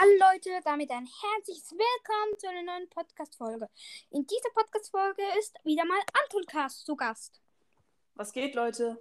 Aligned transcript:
Hallo 0.00 0.12
Leute, 0.32 0.48
damit 0.64 0.90
ein 0.92 1.06
herzliches 1.06 1.72
Willkommen 1.72 2.38
zu 2.38 2.48
einer 2.48 2.62
neuen 2.62 2.88
Podcast-Folge. 2.88 3.68
In 4.08 4.26
dieser 4.26 4.48
Podcast-Folge 4.54 5.22
ist 5.38 5.54
wieder 5.62 5.84
mal 5.84 6.00
Anton 6.22 6.46
Cast 6.46 6.86
zu 6.86 6.96
Gast. 6.96 7.42
Was 8.14 8.32
geht, 8.32 8.54
Leute? 8.54 8.98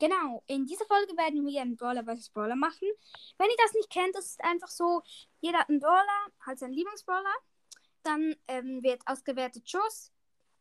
Genau, 0.00 0.42
in 0.48 0.66
dieser 0.66 0.86
Folge 0.86 1.16
werden 1.16 1.46
wir 1.46 1.62
einen 1.62 1.76
Brawler 1.76 2.02
vs. 2.02 2.30
Brawler 2.30 2.56
machen. 2.56 2.88
Wenn 3.36 3.48
ihr 3.48 3.56
das 3.58 3.74
nicht 3.74 3.90
kennt, 3.90 4.16
das 4.16 4.26
ist 4.26 4.42
einfach 4.42 4.66
so, 4.66 5.02
jeder 5.40 5.60
hat 5.60 5.68
einen 5.68 5.78
Brawler, 5.78 6.26
halt 6.44 6.58
seinen 6.58 6.72
Lieblingsbrawler. 6.72 7.34
Dann 8.02 8.34
ähm, 8.48 8.82
wird 8.82 9.02
ausgewertet 9.06 9.70
Schuss, 9.70 10.10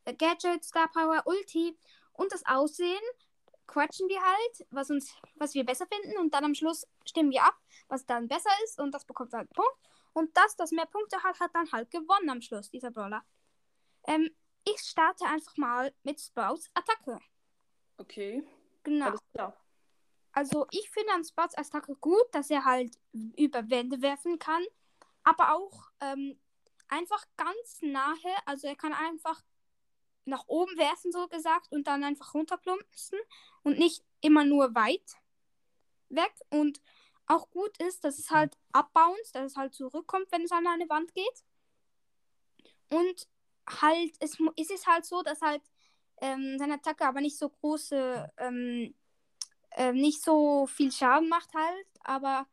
äh, 0.05 0.13
Gadget, 0.13 0.65
Star 0.65 0.87
Power, 0.91 1.23
Ulti 1.25 1.75
und 2.13 2.31
das 2.31 2.45
Aussehen 2.45 3.01
quatschen 3.68 4.07
wir 4.09 4.21
halt, 4.21 4.68
was, 4.71 4.89
uns, 4.89 5.13
was 5.36 5.54
wir 5.54 5.65
besser 5.65 5.86
finden 5.88 6.17
und 6.17 6.34
dann 6.34 6.45
am 6.45 6.55
Schluss 6.55 6.88
stimmen 7.05 7.31
wir 7.31 7.43
ab, 7.43 7.55
was 7.88 8.05
dann 8.05 8.27
besser 8.27 8.49
ist 8.63 8.79
und 8.79 8.91
das 8.91 9.05
bekommt 9.05 9.34
halt 9.34 9.49
Punkt. 9.54 9.77
Und 10.13 10.36
das, 10.36 10.55
das 10.55 10.71
mehr 10.71 10.88
Punkte 10.88 11.21
hat, 11.21 11.40
hat 11.40 11.53
dann 11.53 11.71
halt 11.71 11.91
gewonnen 11.91 12.30
am 12.30 12.41
Schluss, 12.41 12.71
dieser 12.71 12.90
Brawler. 12.90 13.23
Ähm, 14.07 14.30
ich 14.66 14.80
starte 14.80 15.26
einfach 15.26 15.55
mal 15.57 15.93
mit 16.03 16.20
Sprouts 16.20 16.71
Attacke. 16.73 17.20
Okay. 17.98 18.43
Genau. 18.84 19.07
Alles 19.07 19.21
klar. 19.34 19.55
Also 20.31 20.68
ich 20.71 20.90
finde 20.90 21.13
an 21.13 21.23
Sprouts 21.23 21.55
Attacke 21.55 21.95
gut, 21.95 22.26
dass 22.31 22.49
er 22.49 22.65
halt 22.65 22.98
über 23.12 23.70
Wände 23.70 24.02
werfen 24.02 24.40
kann, 24.40 24.63
aber 25.23 25.54
auch 25.54 25.91
ähm, 25.99 26.40
einfach 26.90 27.23
ganz 27.35 27.81
nahe, 27.81 28.35
also 28.45 28.68
er 28.68 28.76
kann 28.76 28.93
einfach 28.93 29.41
nach 30.27 30.48
oben 30.48 30.77
werfen, 30.77 31.12
so 31.12 31.27
gesagt, 31.27 31.72
und 31.72 31.88
dann 31.88 32.04
einfach 32.04 32.34
runterplumpsen 32.34 33.20
und 33.63 33.80
nicht 33.80 34.04
immer 34.22 34.44
nur 34.44 34.76
weit 34.76 35.18
weg. 36.09 36.34
Und 36.49 36.81
auch 37.26 37.49
gut 37.49 37.77
ist, 37.80 38.04
dass 38.04 38.20
es 38.20 38.30
halt 38.32 38.58
abbounced, 38.71 39.35
dass 39.35 39.52
es 39.52 39.58
halt 39.58 39.73
zurückkommt, 39.73 40.32
wenn 40.32 40.44
es 40.44 40.52
an 40.52 40.68
eine 40.68 40.90
Wand 40.90 41.13
geht. 41.13 41.44
Und 42.90 43.27
halt, 43.82 44.16
es, 44.20 44.38
es 44.55 44.70
ist 44.70 44.88
halt 44.88 45.05
so, 45.05 45.21
dass 45.24 45.41
halt 45.41 45.62
ähm, 46.21 46.57
seine 46.57 46.76
Attacke 46.76 47.05
aber 47.05 47.21
nicht 47.21 47.38
so 47.38 47.49
große, 47.49 48.32
ähm, 48.38 48.96
äh, 49.71 49.91
nicht 49.91 50.23
so 50.23 50.68
viel 50.68 50.91
Schaden 50.91 51.29
macht 51.29 51.54
halt, 51.54 51.88
aber 52.01 52.48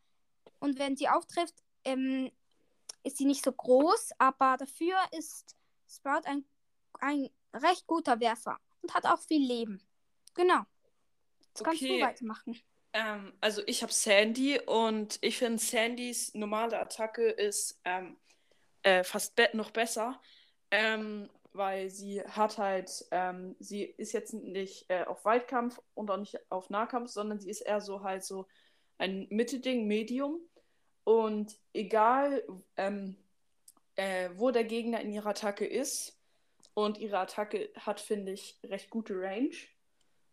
und 0.61 0.79
wenn 0.79 0.97
sie 0.97 1.09
auftrifft, 1.09 1.55
ähm, 1.85 2.31
ist 3.03 3.19
sie 3.19 3.27
nicht 3.27 3.45
so 3.45 3.53
groß, 3.53 4.13
aber 4.19 4.57
dafür 4.57 4.97
ist 5.13 5.55
Sprout 5.87 6.23
ein, 6.25 6.45
ein 7.01 7.31
recht 7.55 7.87
guter 7.87 8.21
Werfer 8.21 8.59
und 8.83 8.95
hat 8.95 9.07
auch 9.07 9.21
viel 9.21 9.47
Leben. 9.47 9.81
Genau. 10.35 10.63
Jetzt 11.41 11.65
kannst 11.65 11.83
Okay. 11.83 11.99
du 11.99 12.01
weitermachen. 12.01 12.61
Ähm, 12.93 13.33
also 13.41 13.63
ich 13.67 13.83
habe 13.83 13.93
Sandy 13.93 14.61
und 14.61 15.19
ich 15.23 15.39
finde 15.39 15.59
Sandys 15.63 16.35
normale 16.35 16.79
Attacke 16.79 17.29
ist 17.29 17.81
ähm, 17.85 18.17
äh, 18.83 19.05
fast 19.05 19.37
be 19.37 19.49
noch 19.55 19.71
besser, 19.71 20.21
ähm, 20.71 21.31
weil 21.53 21.91
sie 21.91 22.23
hat 22.23 22.59
halt, 22.59 23.07
ähm, 23.11 23.57
sie 23.61 23.85
ist 23.85 24.13
jetzt 24.13 24.35
nicht 24.35 24.91
äh, 24.91 25.05
auf 25.05 25.25
Weitkampf 25.25 25.81
und 25.95 26.11
auch 26.11 26.19
nicht 26.19 26.39
auf 26.51 26.71
Nahkampf, 26.71 27.11
sondern 27.11 27.41
sie 27.41 27.51
ist 27.51 27.61
eher 27.63 27.81
so 27.81 28.03
halt 28.05 28.25
so 28.25 28.47
ein 28.99 29.27
Mittelding, 29.31 29.87
Medium. 29.87 30.41
Und 31.05 31.59
egal, 31.75 32.45
ähm, 32.77 33.17
äh, 33.97 34.31
wo 34.37 34.51
der 34.51 34.65
Gegner 34.65 35.01
in 35.01 35.13
ihrer 35.13 35.31
Attacke 35.31 35.67
ist, 35.67 36.14
und 36.75 36.99
ihre 36.99 37.19
Attacke 37.19 37.71
hat, 37.79 38.01
finde 38.01 38.33
ich, 38.33 38.59
recht 38.65 38.91
gute 38.91 39.15
Range. 39.15 39.55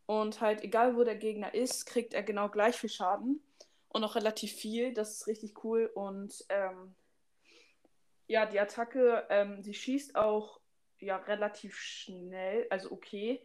Und 0.07 0.41
halt, 0.41 0.63
egal 0.63 0.95
wo 0.95 1.03
der 1.03 1.15
Gegner 1.15 1.53
ist, 1.53 1.85
kriegt 1.85 2.13
er 2.13 2.23
genau 2.23 2.49
gleich 2.49 2.75
viel 2.75 2.89
Schaden. 2.89 3.41
Und 3.89 4.03
auch 4.03 4.15
relativ 4.15 4.53
viel. 4.53 4.93
Das 4.93 5.11
ist 5.11 5.27
richtig 5.27 5.63
cool. 5.63 5.91
Und 5.93 6.45
ähm, 6.49 6.95
ja, 8.27 8.45
die 8.45 8.59
Attacke, 8.59 9.25
ähm, 9.29 9.61
sie 9.61 9.73
schießt 9.73 10.15
auch 10.15 10.61
ja 10.99 11.17
relativ 11.17 11.75
schnell, 11.75 12.65
also 12.69 12.91
okay. 12.91 13.43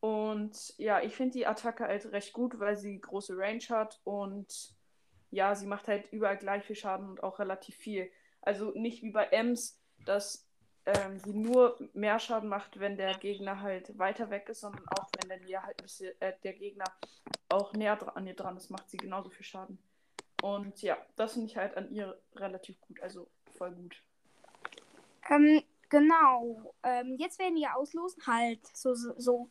Und 0.00 0.74
ja, 0.78 1.02
ich 1.02 1.14
finde 1.14 1.32
die 1.32 1.46
Attacke 1.46 1.84
halt 1.84 2.10
recht 2.12 2.32
gut, 2.32 2.58
weil 2.58 2.76
sie 2.76 3.00
große 3.00 3.36
Range 3.36 3.64
hat 3.68 4.00
und 4.04 4.74
ja, 5.30 5.54
sie 5.54 5.66
macht 5.66 5.88
halt 5.88 6.10
überall 6.12 6.38
gleich 6.38 6.64
viel 6.64 6.76
Schaden 6.76 7.08
und 7.08 7.22
auch 7.22 7.38
relativ 7.38 7.76
viel. 7.76 8.10
Also 8.40 8.70
nicht 8.70 9.02
wie 9.02 9.10
bei 9.10 9.24
Ems, 9.26 9.80
dass 10.04 10.48
ähm, 10.86 11.18
sie 11.18 11.32
nur 11.32 11.78
mehr 11.94 12.18
Schaden 12.18 12.48
macht, 12.48 12.78
wenn 12.78 12.96
der 12.96 13.14
Gegner 13.14 13.60
halt 13.60 13.98
weiter 13.98 14.30
weg 14.30 14.48
ist, 14.48 14.60
sondern 14.60 14.86
auch 14.88 15.08
wenn 15.18 15.28
der, 15.28 15.40
näher 15.40 15.62
halt 15.62 15.76
bisschen, 15.82 16.12
äh, 16.20 16.34
der 16.42 16.52
Gegner 16.52 16.84
auch 17.48 17.72
näher 17.72 17.98
dra- 17.98 18.14
an 18.14 18.26
ihr 18.26 18.34
dran 18.34 18.56
ist, 18.56 18.70
macht 18.70 18.90
sie 18.90 18.98
genauso 18.98 19.30
viel 19.30 19.44
Schaden. 19.46 19.78
Und 20.42 20.82
ja, 20.82 20.98
das 21.16 21.32
finde 21.32 21.46
ich 21.46 21.56
halt 21.56 21.76
an 21.76 21.90
ihr 21.90 22.18
relativ 22.36 22.80
gut, 22.82 23.00
also 23.00 23.28
voll 23.56 23.72
gut. 23.72 24.02
Ähm, 25.30 25.62
genau. 25.88 26.74
Ähm, 26.82 27.16
jetzt 27.18 27.38
werden 27.38 27.54
wir 27.56 27.74
auslosen, 27.76 28.26
halt 28.26 28.60
so, 28.76 28.94
so, 28.94 29.14
so 29.16 29.48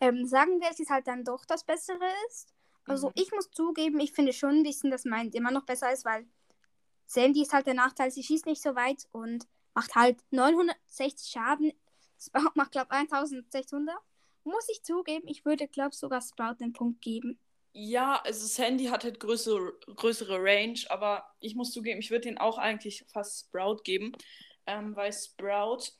ähm, 0.00 0.26
sagen, 0.26 0.60
welches 0.60 0.90
halt 0.90 1.06
dann 1.06 1.24
doch 1.24 1.44
das 1.46 1.64
Bessere 1.64 2.04
ist. 2.28 2.52
Also 2.86 3.08
Mhm. 3.08 3.12
ich 3.14 3.32
muss 3.32 3.50
zugeben, 3.50 4.00
ich 4.00 4.12
finde 4.12 4.34
schon 4.34 4.56
ein 4.56 4.62
bisschen, 4.62 4.90
dass 4.90 5.06
mein 5.06 5.30
immer 5.30 5.50
noch 5.50 5.64
besser 5.64 5.90
ist, 5.92 6.04
weil 6.04 6.26
Sandy 7.06 7.40
ist 7.40 7.54
halt 7.54 7.66
der 7.66 7.74
Nachteil, 7.74 8.10
sie 8.10 8.22
schießt 8.22 8.44
nicht 8.44 8.60
so 8.60 8.74
weit 8.74 9.08
und 9.12 9.46
macht 9.74 9.94
halt 9.94 10.18
960 10.30 11.30
Schaden. 11.30 11.72
Sprout 12.18 12.52
macht, 12.54 12.72
glaube 12.72 12.88
ich, 12.92 13.12
1600. 13.12 13.94
Muss 14.44 14.68
ich 14.68 14.82
zugeben, 14.82 15.26
ich 15.26 15.44
würde, 15.44 15.68
glaube 15.68 15.94
sogar 15.94 16.20
Sprout 16.20 16.56
den 16.60 16.72
Punkt 16.72 17.00
geben. 17.02 17.38
Ja, 17.72 18.20
also 18.22 18.46
Sandy 18.46 18.84
hat 18.84 19.02
halt 19.04 19.18
größere, 19.18 19.72
größere 19.96 20.38
Range, 20.40 20.78
aber 20.90 21.24
ich 21.40 21.56
muss 21.56 21.72
zugeben, 21.72 21.98
ich 21.98 22.10
würde 22.10 22.28
den 22.28 22.38
auch 22.38 22.56
eigentlich 22.56 23.04
fast 23.08 23.46
Sprout 23.46 23.78
geben, 23.82 24.12
ähm, 24.66 24.94
weil 24.94 25.12
Sprout, 25.12 25.90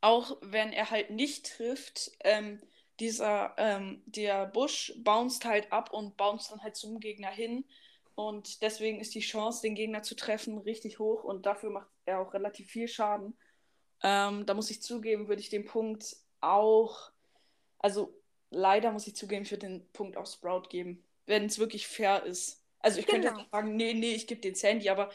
auch 0.00 0.38
wenn 0.40 0.72
er 0.72 0.90
halt 0.90 1.10
nicht 1.10 1.46
trifft, 1.56 2.12
ähm, 2.20 2.60
dieser, 3.00 3.54
ähm, 3.58 4.02
der 4.06 4.46
Busch 4.46 4.94
bounced 4.96 5.44
halt 5.44 5.70
ab 5.72 5.92
und 5.92 6.16
bounced 6.16 6.50
dann 6.52 6.62
halt 6.62 6.76
zum 6.76 7.00
Gegner 7.00 7.30
hin. 7.30 7.64
Und 8.14 8.62
deswegen 8.62 8.98
ist 8.98 9.14
die 9.14 9.20
Chance, 9.20 9.62
den 9.62 9.74
Gegner 9.74 10.02
zu 10.02 10.16
treffen, 10.16 10.58
richtig 10.58 10.98
hoch 10.98 11.22
und 11.22 11.46
dafür 11.46 11.70
macht 11.70 11.88
er 12.08 12.20
auch 12.20 12.34
relativ 12.34 12.68
viel 12.70 12.88
Schaden. 12.88 13.38
Ähm, 14.02 14.46
da 14.46 14.54
muss 14.54 14.70
ich 14.70 14.82
zugeben, 14.82 15.28
würde 15.28 15.42
ich 15.42 15.50
den 15.50 15.66
Punkt 15.66 16.16
auch, 16.40 17.10
also 17.78 18.14
leider 18.50 18.92
muss 18.92 19.06
ich 19.08 19.16
zugeben, 19.16 19.42
ich 19.44 19.50
würde 19.52 19.68
den 19.68 19.92
Punkt 19.92 20.16
auch 20.16 20.26
Sprout 20.26 20.64
geben, 20.70 21.04
wenn 21.26 21.46
es 21.46 21.58
wirklich 21.58 21.88
fair 21.88 22.24
ist. 22.24 22.64
Also 22.80 23.00
ich 23.00 23.08
könnte 23.08 23.28
Genau. 23.28 23.30
jetzt 23.30 23.50
sagen, 23.52 23.76
nee, 23.76 23.94
nee, 23.94 24.14
ich 24.14 24.26
gebe 24.28 24.40
den 24.40 24.54
Sandy, 24.56 24.90
aber 24.90 25.10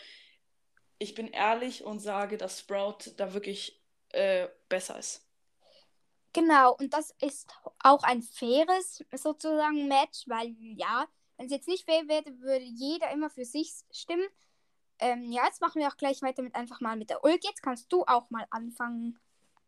ich 0.97 1.13
bin 1.15 1.27
ehrlich 1.27 1.83
und 1.83 1.99
sage, 1.99 2.37
dass 2.37 2.59
Sprout 2.59 3.11
da 3.17 3.33
wirklich 3.33 3.81
äh, 4.09 4.47
besser 4.69 4.97
ist. 4.99 5.27
Genau, 6.33 6.75
und 6.75 6.93
das 6.93 7.11
ist 7.21 7.53
auch 7.79 8.01
ein 8.03 8.21
faires 8.23 9.03
sozusagen 9.15 9.87
Match, 9.87 10.23
weil 10.27 10.55
ja, 10.59 11.07
wenn 11.37 11.45
es 11.45 11.51
jetzt 11.51 11.67
nicht 11.67 11.85
fair 11.85 12.07
wäre, 12.07 12.25
würde 12.39 12.65
jeder 12.65 13.11
immer 13.11 13.29
für 13.29 13.45
sich 13.45 13.71
stimmen. 13.91 14.27
Ähm, 14.99 15.31
ja, 15.31 15.45
jetzt 15.45 15.61
machen 15.61 15.81
wir 15.81 15.87
auch 15.87 15.97
gleich 15.97 16.21
weiter 16.21 16.43
mit 16.43 16.55
einfach 16.55 16.81
mal 16.81 16.95
mit 16.95 17.09
der 17.09 17.23
Ult. 17.23 17.43
Jetzt 17.43 17.61
kannst 17.61 17.91
du 17.91 18.03
auch 18.05 18.29
mal 18.29 18.45
anfangen. 18.51 19.19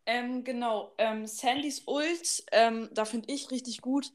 Ähm, 0.06 0.44
genau, 0.44 0.94
ähm, 0.98 1.26
Sandys 1.26 1.82
Ult, 1.86 2.44
ähm, 2.52 2.88
da 2.92 3.04
finde 3.04 3.32
ich 3.32 3.50
richtig 3.50 3.80
gut. 3.80 4.12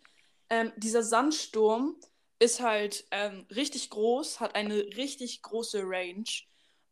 Ähm, 0.50 0.72
dieser 0.78 1.04
Sandsturm 1.04 1.96
ist 2.40 2.62
halt 2.62 3.06
ähm, 3.12 3.46
richtig 3.52 3.90
groß, 3.90 4.40
hat 4.40 4.56
eine 4.56 4.76
richtig 4.76 5.42
große 5.42 5.82
Range. 5.84 6.24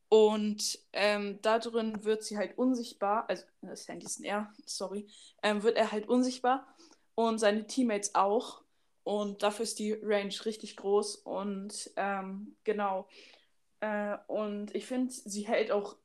Und 0.10 0.80
ähm, 0.92 1.40
da 1.42 1.60
drin 1.60 2.04
wird 2.04 2.24
sie 2.24 2.38
halt 2.38 2.58
unsichtbar, 2.58 3.30
also 3.30 3.44
äh, 3.62 3.76
Sandy 3.76 4.06
ist 4.06 4.20
ein 4.20 4.26
R, 4.26 4.52
sorry, 4.66 5.08
ähm, 5.44 5.64
wird 5.64 5.78
er 5.78 5.92
halt 5.92 6.10
unsichtbar 6.10 6.68
und 7.16 7.38
seine 7.40 7.68
Teammates 7.68 8.16
auch. 8.16 8.64
Und 9.04 9.44
dafür 9.44 9.64
ist 9.64 9.80
die 9.80 9.94
Range 9.94 10.34
richtig 10.46 10.76
groß 10.76 11.16
und 11.18 11.92
ähm, 11.96 12.56
genau. 12.64 13.08
Äh, 13.82 14.18
und 14.28 14.76
ich 14.76 14.86
finde, 14.86 15.12
sie 15.12 15.48
hält 15.48 15.72
auch 15.72 15.98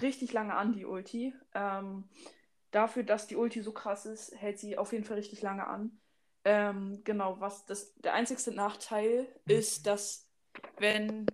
richtig 0.00 0.32
lange 0.32 0.54
an, 0.54 0.72
die 0.72 0.84
Ulti. 0.84 1.34
Ähm, 1.54 2.08
dafür, 2.70 3.02
dass 3.02 3.26
die 3.26 3.36
Ulti 3.36 3.62
so 3.62 3.72
krass 3.72 4.06
ist, 4.06 4.34
hält 4.36 4.58
sie 4.58 4.78
auf 4.78 4.92
jeden 4.92 5.04
Fall 5.04 5.16
richtig 5.16 5.42
lange 5.42 5.66
an. 5.66 5.98
Ähm, 6.44 7.02
genau, 7.04 7.40
was 7.40 7.66
das 7.66 7.94
der 7.96 8.14
einzigste 8.14 8.52
Nachteil 8.52 9.28
ist, 9.46 9.86
dass 9.86 10.26
wenn 10.78 11.26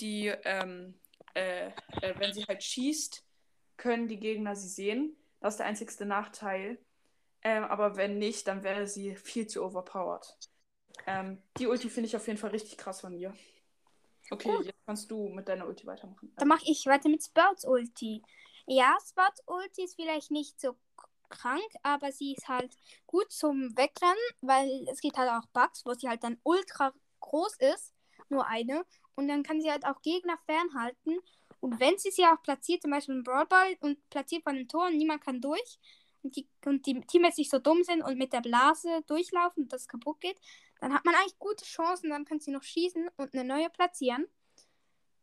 die 0.00 0.28
ähm, 0.28 0.94
äh, 1.34 1.68
äh, 2.00 2.14
wenn 2.18 2.32
sie 2.32 2.44
halt 2.44 2.62
schießt, 2.62 3.24
können 3.76 4.08
die 4.08 4.18
Gegner 4.18 4.56
sie 4.56 4.68
sehen. 4.68 5.16
Das 5.40 5.54
ist 5.54 5.58
der 5.58 5.66
einzigste 5.66 6.06
Nachteil. 6.06 6.78
Ähm, 7.42 7.64
aber 7.64 7.96
wenn 7.96 8.18
nicht, 8.18 8.48
dann 8.48 8.62
wäre 8.62 8.86
sie 8.86 9.16
viel 9.16 9.46
zu 9.46 9.62
overpowered. 9.64 10.38
Ähm, 11.06 11.42
die 11.58 11.66
Ulti 11.66 11.90
finde 11.90 12.06
ich 12.06 12.16
auf 12.16 12.26
jeden 12.26 12.38
Fall 12.38 12.50
richtig 12.50 12.78
krass 12.78 13.00
von 13.02 13.12
ihr. 13.12 13.34
Okay, 14.30 14.48
Gut. 14.48 14.66
jetzt 14.66 14.86
kannst 14.86 15.10
du 15.10 15.28
mit 15.28 15.48
deiner 15.48 15.66
Ulti 15.66 15.86
weitermachen. 15.86 16.32
Dann 16.36 16.48
mache 16.48 16.64
ich 16.66 16.86
weiter 16.86 17.08
mit 17.08 17.22
Sprouts 17.22 17.64
Ulti. 17.64 18.22
Ja, 18.66 18.96
Sprouts 19.06 19.42
Ulti 19.46 19.84
ist 19.84 19.96
vielleicht 19.96 20.30
nicht 20.30 20.60
so 20.60 20.76
krank, 21.28 21.66
aber 21.82 22.12
sie 22.12 22.34
ist 22.34 22.48
halt 22.48 22.76
gut 23.06 23.30
zum 23.30 23.76
Wegrennen, 23.76 24.16
weil 24.40 24.86
es 24.90 25.00
gibt 25.00 25.18
halt 25.18 25.30
auch 25.30 25.46
Bugs, 25.52 25.84
wo 25.84 25.92
sie 25.94 26.08
halt 26.08 26.24
dann 26.24 26.38
ultra 26.42 26.92
groß 27.20 27.56
ist, 27.56 27.92
nur 28.28 28.46
eine. 28.46 28.84
Und 29.16 29.28
dann 29.28 29.42
kann 29.42 29.60
sie 29.60 29.70
halt 29.70 29.84
auch 29.86 30.00
Gegner 30.02 30.38
fernhalten. 30.46 31.18
Und 31.60 31.80
wenn 31.80 31.98
sie 31.98 32.10
sie 32.10 32.24
auch 32.24 32.42
platziert, 32.42 32.82
zum 32.82 32.90
Beispiel 32.90 33.14
einen 33.14 33.24
Brawlball 33.24 33.76
und 33.80 33.98
platziert 34.10 34.42
von 34.42 34.56
einem 34.56 34.68
Tor 34.68 34.86
und 34.86 34.96
niemand 34.96 35.22
kann 35.22 35.40
durch 35.40 35.78
und 36.24 36.36
die, 36.36 36.48
und 36.64 36.86
die 36.86 37.00
Teammates 37.02 37.38
nicht 37.38 37.50
so 37.50 37.58
dumm 37.58 37.84
sind 37.84 38.02
und 38.02 38.18
mit 38.18 38.32
der 38.32 38.40
Blase 38.40 39.02
durchlaufen 39.06 39.64
und 39.64 39.72
das 39.72 39.88
kaputt 39.88 40.20
geht, 40.20 40.38
dann 40.80 40.92
hat 40.92 41.04
man 41.04 41.14
eigentlich 41.14 41.38
gute 41.38 41.64
Chancen, 41.64 42.10
dann 42.10 42.24
kann 42.24 42.40
sie 42.40 42.50
noch 42.50 42.62
schießen 42.62 43.08
und 43.16 43.34
eine 43.34 43.44
neue 43.44 43.70
platzieren. 43.70 44.26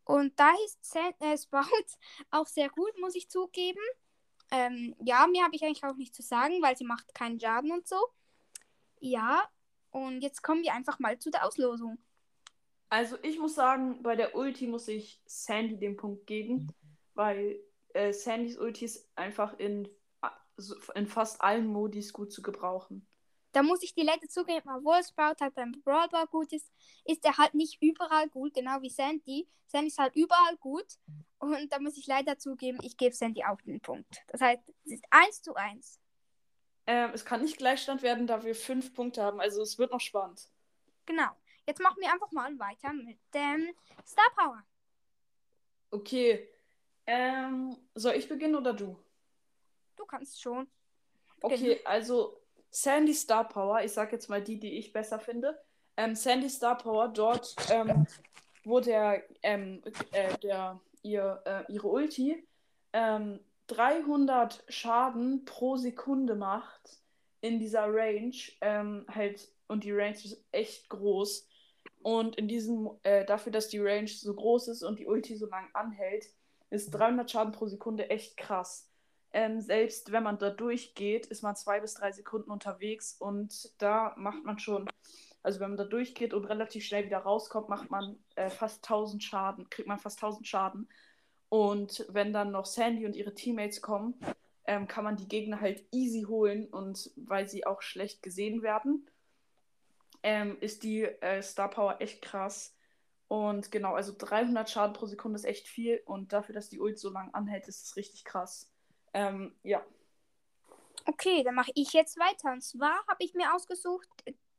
Und 0.06 0.40
da 0.40 0.52
ist 0.66 0.96
äh, 1.20 1.38
Sprout 1.38 1.66
auch 2.32 2.48
sehr 2.48 2.70
gut, 2.70 2.98
muss 3.00 3.16
ich 3.16 3.30
zugeben. 3.30 3.82
Ähm, 4.52 4.96
ja, 5.04 5.28
mehr 5.28 5.44
habe 5.44 5.56
ich 5.56 5.64
eigentlich 5.64 5.84
auch 5.84 5.96
nicht 5.96 6.16
zu 6.16 6.22
sagen, 6.22 6.62
weil 6.62 6.76
sie 6.76 6.84
macht 6.84 7.14
keinen 7.14 7.40
Schaden 7.40 7.72
und 7.72 7.88
so. 7.88 7.98
Ja, 9.00 9.48
und 9.92 10.22
jetzt 10.22 10.42
kommen 10.42 10.64
wir 10.64 10.74
einfach 10.74 11.00
mal 11.00 11.18
zu 11.20 11.32
der 11.32 11.46
Auslosung. 11.46 11.98
Also 12.90 13.18
ich 13.24 13.40
muss 13.40 13.56
sagen, 13.56 14.04
bei 14.04 14.16
der 14.16 14.36
Ulti 14.36 14.68
muss 14.68 14.88
ich 14.88 15.22
Sandy 15.26 15.78
den 15.78 15.96
Punkt 15.96 16.28
geben, 16.28 16.74
weil 17.14 17.62
äh, 17.94 18.12
Sandys 18.12 18.58
Ulti 18.58 18.86
ist 18.86 19.10
einfach 19.16 19.58
in, 19.60 19.88
in 20.96 21.08
fast 21.08 21.42
allen 21.42 21.68
Modis 21.68 22.14
gut 22.14 22.32
zu 22.32 22.42
gebrauchen. 22.42 23.08
Da 23.52 23.64
muss 23.64 23.84
ich 23.84 23.94
die 23.94 24.04
Leute 24.04 24.28
zugeben, 24.30 24.70
obwohl 24.70 25.04
Sprout 25.04 25.36
halt 25.42 25.56
beim 25.56 25.74
Brawl 25.84 26.08
Ball 26.10 26.28
gut 26.28 26.54
ist, 26.54 26.72
ist 27.06 27.26
er 27.26 27.38
halt 27.38 27.54
nicht 27.54 27.82
überall 27.82 28.30
gut, 28.30 28.54
genau 28.54 28.82
wie 28.82 28.90
Sandy. 28.90 29.48
Sandy 29.68 29.88
ist 29.88 29.98
halt 29.98 30.16
überall 30.16 30.56
gut. 30.58 30.86
Und 31.40 31.72
da 31.72 31.80
muss 31.80 31.98
ich 31.98 32.08
leider 32.08 32.38
zugeben, 32.38 32.80
ich 32.82 32.96
gebe 32.96 33.14
Sandy 33.14 33.44
auch 33.44 33.60
den 33.62 33.82
Punkt. 33.82 34.22
Das 34.28 34.42
heißt, 34.42 34.62
es 34.86 34.92
ist 34.94 35.06
1 35.10 35.42
zu 35.42 35.56
1. 35.56 36.00
Ähm, 36.88 37.12
es 37.14 37.26
kann 37.26 37.42
nicht 37.42 37.58
Gleichstand 37.58 38.02
werden, 38.02 38.28
da 38.28 38.44
wir 38.44 38.56
fünf 38.56 38.94
Punkte 38.94 39.22
haben. 39.24 39.40
Also 39.40 39.62
es 39.62 39.78
wird 39.78 39.92
noch 39.92 40.00
spannend. 40.00 40.50
Genau. 41.06 41.30
Jetzt 41.68 41.82
machen 41.82 41.98
wir 42.00 42.12
einfach 42.12 42.32
mal 42.32 42.58
weiter 42.58 42.94
mit 42.94 43.20
dem 43.34 43.74
Star 44.06 44.30
Power. 44.36 44.64
Okay. 45.92 46.48
Ähm, 47.06 47.78
soll 47.96 48.14
ich 48.14 48.28
beginnen 48.28 48.56
oder 48.56 48.74
du? 48.74 48.98
Du 49.96 50.06
kannst 50.06 50.42
schon. 50.42 50.68
Okay, 51.42 51.80
also 51.86 52.42
Sandy 52.70 53.14
Star 53.14 53.48
Power, 53.48 53.84
ich 53.84 53.92
sag 53.92 54.12
jetzt 54.12 54.30
mal 54.30 54.42
die, 54.42 54.60
die 54.60 54.78
ich 54.78 54.94
besser 54.94 55.20
finde. 55.20 55.60
Ähm, 55.98 56.16
Sandy 56.16 56.50
Star 56.50 56.78
Power, 56.78 57.10
dort, 57.10 57.56
ähm, 57.70 58.06
wo 58.64 58.80
der, 58.80 59.24
ähm, 59.44 59.82
äh, 60.12 60.38
der, 60.38 60.80
ihr, 61.04 61.42
äh, 61.46 61.72
ihre 61.72 61.88
Ulti 61.88 62.48
ähm, 62.94 63.40
300 63.68 64.64
Schaden 64.68 65.46
pro 65.46 65.78
Sekunde 65.78 66.36
macht 66.36 67.02
in 67.42 67.60
dieser 67.60 67.86
Range, 67.88 68.36
ähm, 68.62 69.06
halt, 69.10 69.50
und 69.68 69.84
die 69.84 69.92
Range 69.92 70.16
ist 70.16 70.44
echt 70.52 70.90
groß. 70.90 71.48
Und 72.04 72.36
in 72.36 72.48
diesem, 72.48 72.90
äh, 73.04 73.26
dafür, 73.26 73.52
dass 73.52 73.70
die 73.70 73.80
Range 73.80 74.08
so 74.08 74.34
groß 74.34 74.68
ist 74.70 74.84
und 74.84 75.00
die 75.00 75.08
Ulti 75.08 75.36
so 75.36 75.48
lang 75.48 75.70
anhält, 75.74 76.26
ist 76.70 76.92
300 76.92 77.30
Schaden 77.30 77.52
pro 77.52 77.68
Sekunde 77.68 78.10
echt 78.10 78.38
krass. 78.38 78.91
Ähm, 79.34 79.62
selbst 79.62 80.12
wenn 80.12 80.24
man 80.24 80.38
da 80.38 80.50
durchgeht, 80.50 81.26
ist 81.28 81.42
man 81.42 81.56
zwei 81.56 81.80
bis 81.80 81.94
drei 81.94 82.12
Sekunden 82.12 82.52
unterwegs 82.52 83.16
und 83.18 83.72
da 83.82 84.14
macht 84.18 84.44
man 84.44 84.60
schon, 84.60 84.90
also 85.42 85.60
wenn 85.62 85.70
man 85.70 85.78
da 85.78 85.86
durchgeht 85.86 86.34
und 86.34 86.46
relativ 86.46 86.84
schnell 86.86 87.06
wieder 87.06 87.20
rauskommt, 87.20 87.70
macht 87.70 87.90
man 87.90 88.18
äh, 88.36 88.50
fast 88.50 88.84
1000 88.84 89.24
Schaden, 89.24 89.70
kriegt 89.70 89.88
man 89.88 90.00
fast 90.00 90.22
1000 90.22 90.48
Schaden. 90.48 90.90
Und 91.48 92.06
wenn 92.10 92.34
dann 92.34 92.52
noch 92.52 92.66
Sandy 92.66 93.06
und 93.06 93.16
ihre 93.16 93.34
Teammates 93.34 93.82
kommen, 93.82 94.16
ähm, 94.66 94.88
kann 94.88 95.04
man 95.04 95.18
die 95.18 95.28
Gegner 95.28 95.60
halt 95.62 95.86
easy 95.92 96.24
holen 96.28 96.68
und 96.68 97.12
weil 97.16 97.48
sie 97.48 97.66
auch 97.66 97.82
schlecht 97.82 98.24
gesehen 98.24 98.62
werden, 98.62 99.10
ähm, 100.24 100.58
ist 100.60 100.84
die 100.84 101.04
äh, 101.04 101.42
Star 101.42 101.70
Power 101.70 101.98
echt 102.00 102.22
krass. 102.22 102.76
Und 103.28 103.72
genau, 103.72 103.96
also 103.96 104.14
300 104.18 104.70
Schaden 104.70 104.94
pro 104.94 105.06
Sekunde 105.06 105.38
ist 105.38 105.46
echt 105.46 105.68
viel 105.68 106.02
und 106.06 106.34
dafür, 106.34 106.54
dass 106.54 106.70
die 106.70 106.82
Ult 106.82 107.00
so 107.00 107.10
lang 107.10 107.34
anhält, 107.34 107.68
ist 107.68 107.86
es 107.86 107.96
richtig 107.96 108.26
krass. 108.26 108.70
Ähm, 109.14 109.56
ja. 109.64 109.84
Okay, 111.06 111.44
dann 111.44 111.56
mache 111.56 111.72
ich 111.76 111.94
jetzt 111.94 112.18
weiter. 112.20 112.52
Und 112.52 112.62
zwar 112.62 113.06
habe 113.08 113.18
ich 113.20 113.34
mir 113.34 113.54
ausgesucht, 113.54 114.08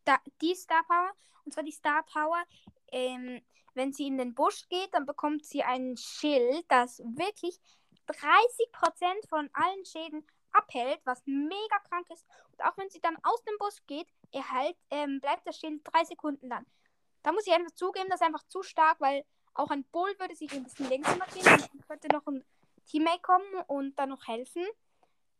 da, 0.04 0.18
die 0.40 0.54
Star 0.54 0.82
Power. 0.84 1.12
Und 1.44 1.52
zwar 1.52 1.64
die 1.64 1.72
Star 1.72 2.02
Power, 2.04 2.42
ähm, 2.90 3.42
wenn 3.74 3.92
sie 3.92 4.06
in 4.06 4.18
den 4.18 4.34
Busch 4.34 4.68
geht, 4.68 4.92
dann 4.92 5.06
bekommt 5.06 5.44
sie 5.44 5.62
ein 5.62 5.96
Schild, 5.96 6.64
das 6.68 6.98
wirklich 7.00 7.58
30% 8.06 9.28
von 9.28 9.48
allen 9.52 9.84
Schäden 9.84 10.26
abhält, 10.52 11.00
was 11.04 11.22
mega 11.24 11.78
krank 11.88 12.06
ist. 12.10 12.26
Und 12.52 12.64
auch 12.64 12.76
wenn 12.76 12.90
sie 12.90 13.00
dann 13.00 13.16
aus 13.22 13.42
dem 13.44 13.56
Bus 13.58 13.82
geht, 13.86 14.06
erhält, 14.32 14.76
ähm, 14.90 15.20
bleibt 15.20 15.46
das 15.46 15.58
Schild 15.58 15.80
drei 15.84 16.04
Sekunden 16.04 16.48
lang. 16.48 16.66
Da 17.22 17.32
muss 17.32 17.46
ich 17.46 17.52
einfach 17.52 17.70
zugeben, 17.72 18.08
das 18.10 18.20
ist 18.20 18.26
einfach 18.26 18.46
zu 18.48 18.62
stark, 18.62 19.00
weil 19.00 19.24
auch 19.54 19.70
ein 19.70 19.84
Bull 19.84 20.14
würde 20.18 20.34
sich 20.34 20.52
ein 20.52 20.64
bisschen 20.64 20.88
längsamer 20.88 21.18
markieren. 21.18 21.46
Dann 21.46 21.86
könnte 21.86 22.08
noch 22.08 22.26
ein 22.26 22.44
Teammate 22.86 23.20
kommen 23.20 23.54
und 23.66 23.98
dann 23.98 24.10
noch 24.10 24.26
helfen. 24.26 24.64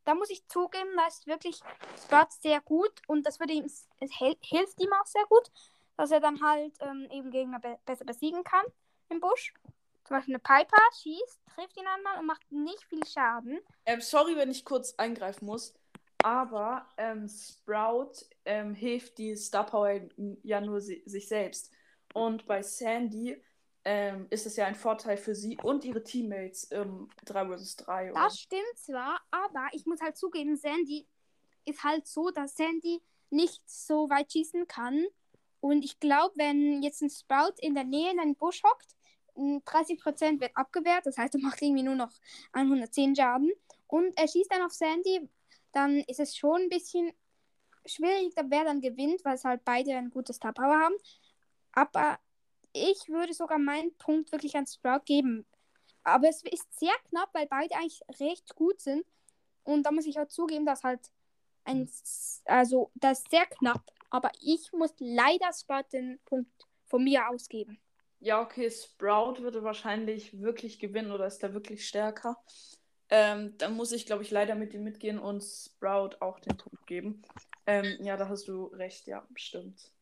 Da 0.05 0.15
muss 0.15 0.31
ich 0.31 0.47
zugeben, 0.49 0.91
das 0.97 1.19
ist 1.19 1.27
wirklich 1.27 1.61
Spurt 2.03 2.33
sehr 2.33 2.61
gut 2.61 3.03
und 3.07 3.25
das 3.25 3.39
würde 3.39 3.53
ihm, 3.53 3.65
es 3.65 3.89
hilft 4.19 4.81
ihm 4.81 4.93
auch 4.93 5.07
sehr 5.07 5.25
gut, 5.29 5.51
dass 5.97 6.11
er 6.11 6.21
dann 6.21 6.43
halt 6.43 6.75
ähm, 6.81 7.09
eben 7.11 7.31
Gegner 7.31 7.61
be 7.61 7.79
besser 7.85 8.05
besiegen 8.05 8.43
kann 8.43 8.65
im 9.09 9.21
Busch. 9.21 9.55
Zum 10.05 10.17
Beispiel 10.17 10.35
eine 10.35 10.41
Piper 10.41 10.83
schießt, 11.01 11.41
trifft 11.55 11.77
ihn 11.77 11.87
einmal 11.87 12.19
und 12.19 12.27
macht 12.27 12.51
nicht 12.51 12.83
viel 12.85 13.07
Schaden. 13.07 13.61
Ähm, 13.87 14.01
sorry, 14.01 14.37
wenn 14.37 14.51
ich 14.51 14.65
kurz 14.65 14.95
eingreifen 14.97 15.47
muss, 15.47 15.75
aber 16.23 16.87
ähm, 16.97 17.29
Sprout 17.29 18.13
ähm, 18.45 18.75
hilft 18.75 19.19
die 19.19 19.37
Star 19.37 19.67
Power 19.67 20.01
ja 20.43 20.61
nur 20.61 20.81
si 20.81 21.03
sich 21.07 21.29
selbst. 21.29 21.73
Und 22.15 22.47
bei 22.47 22.63
Sandy 22.63 23.41
ähm, 23.85 24.27
ist 24.31 24.47
es 24.47 24.57
ja 24.57 24.67
ein 24.67 24.75
Vorteil 24.75 25.17
für 25.17 25.35
sie 25.35 25.59
und 25.63 25.85
ihre 25.85 26.03
Teammates 26.03 26.65
im 26.65 27.09
3 27.25 27.57
vs 27.57 27.77
3. 27.77 28.13
Das 28.13 28.39
stimmt 28.39 28.77
zwar, 28.77 29.21
aber 29.31 29.69
ich 29.73 29.87
muss 29.87 30.01
halt 30.01 30.17
zugeben, 30.17 30.57
Sandy 30.57 31.07
ist 31.65 31.83
halt 31.83 32.07
so, 32.07 32.31
dass 32.31 32.57
Sandy 32.57 33.03
nicht 33.31 33.63
so 33.69 34.09
weit 34.11 34.31
schießen 34.33 34.67
kann. 34.69 35.05
Und 35.61 35.85
ich 35.85 36.01
glaube, 36.01 36.35
wenn 36.37 36.83
jetzt 36.83 37.03
ein 37.03 37.11
Sprout 37.11 37.55
in 37.59 37.75
der 37.75 37.85
Nähe 37.85 38.11
in 38.11 38.21
einem 38.21 38.35
Busch 38.35 38.63
hockt, 38.63 38.97
30% 39.37 40.41
wird 40.41 40.57
abgewehrt, 40.57 41.07
das 41.07 41.17
heißt, 41.17 41.35
er 41.35 41.41
macht 41.41 41.63
irgendwie 41.63 41.83
nur 41.83 41.95
noch 41.95 42.13
110 42.53 43.17
Schaden. 43.17 43.51
Und 43.87 44.17
er 44.19 44.29
schießt 44.29 44.53
dann 44.53 44.63
auf 44.63 44.73
Sandy, 44.73 45.29
dann 45.73 46.01
ist 46.01 46.21
es 46.21 46.37
schon 46.37 46.63
ein 46.63 46.69
bisschen 46.69 47.13
schwierig, 47.87 48.35
wer 48.37 48.65
dann 48.65 48.81
gewinnt, 48.81 49.25
weil 49.25 49.35
es 49.35 49.45
halt 49.45 49.65
beide 49.65 49.97
ein 49.97 50.11
gutes 50.11 50.37
Star 50.37 50.53
haben. 50.59 50.95
Aber 51.73 52.19
ich 52.73 53.09
würde 53.09 53.35
sogar 53.35 53.59
meinen 53.59 53.97
Punkt 53.99 54.33
wirklich 54.33 54.57
an 54.57 54.67
Sprout 54.67 55.05
geben. 55.05 55.47
Aber 56.05 56.29
es 56.29 56.43
ist 56.43 56.79
sehr 56.79 56.95
knapp, 57.09 57.31
weil 57.33 57.47
beide 57.47 57.75
eigentlich 57.77 58.03
recht 58.21 58.55
gut 58.55 58.81
sind. 58.81 59.05
Und 59.65 59.85
da 59.85 59.93
muss 59.93 60.07
ich 60.07 60.19
auch 60.19 60.29
zugeben, 60.29 60.67
dass 60.67 60.83
halt 60.83 61.01
ein. 61.65 61.89
Also, 62.47 62.91
das 62.95 63.21
ist 63.21 63.31
sehr 63.31 63.47
knapp. 63.47 63.83
Aber 64.11 64.31
ich 64.41 64.73
muss 64.73 64.93
leider 64.99 65.53
Sprout 65.53 65.89
den 65.93 66.19
Punkt 66.25 66.51
von 66.87 67.05
mir 67.05 67.29
ausgeben. 67.29 67.81
Ja, 68.19 68.41
okay, 68.41 68.71
Sprout 68.71 69.43
würde 69.43 69.65
wahrscheinlich 69.65 70.41
wirklich 70.41 70.79
gewinnen 70.79 71.13
oder 71.13 71.27
ist 71.27 71.43
da 71.43 71.55
wirklich 71.55 71.87
stärker. 71.87 72.37
Ähm, 73.09 73.57
dann 73.59 73.75
muss 73.75 73.93
ich, 73.93 74.07
glaube 74.07 74.23
ich, 74.23 74.31
leider 74.31 74.55
mit 74.55 74.75
ihm 74.75 74.85
mitgehen 74.85 75.19
und 75.19 75.43
Sprout 75.43 76.17
auch 76.21 76.39
den 76.41 76.57
Punkt 76.57 76.87
geben. 76.87 77.23
Ähm, 77.67 77.99
ja, 78.01 78.17
da 78.17 78.29
hast 78.29 78.49
du 78.49 78.67
recht, 78.67 79.07
ja, 79.07 79.27
stimmt. 79.35 79.93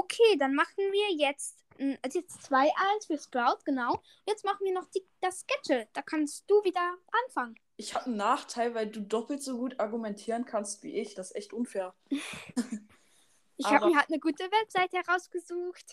Okay, 0.00 0.38
dann 0.38 0.54
machen 0.54 0.78
wir 0.78 1.14
jetzt, 1.14 1.62
also 2.02 2.20
jetzt 2.20 2.50
2-1 2.50 2.70
für 3.06 3.18
Sprout, 3.18 3.58
genau. 3.66 4.02
Jetzt 4.26 4.46
machen 4.46 4.64
wir 4.64 4.72
noch 4.72 4.86
die, 4.86 5.04
das 5.20 5.44
Gadget. 5.46 5.88
Da 5.92 6.00
kannst 6.00 6.50
du 6.50 6.64
wieder 6.64 6.96
anfangen. 7.26 7.54
Ich 7.76 7.94
habe 7.94 8.06
einen 8.06 8.16
Nachteil, 8.16 8.74
weil 8.74 8.86
du 8.86 9.00
doppelt 9.02 9.42
so 9.42 9.58
gut 9.58 9.78
argumentieren 9.78 10.46
kannst 10.46 10.82
wie 10.82 10.98
ich. 10.98 11.14
Das 11.14 11.32
ist 11.32 11.36
echt 11.36 11.52
unfair. 11.52 11.94
ich 12.10 13.66
habe 13.66 13.88
mir 13.88 13.96
halt 13.96 14.08
eine 14.08 14.20
gute 14.20 14.44
Webseite 14.44 14.96
herausgesucht. 14.96 15.84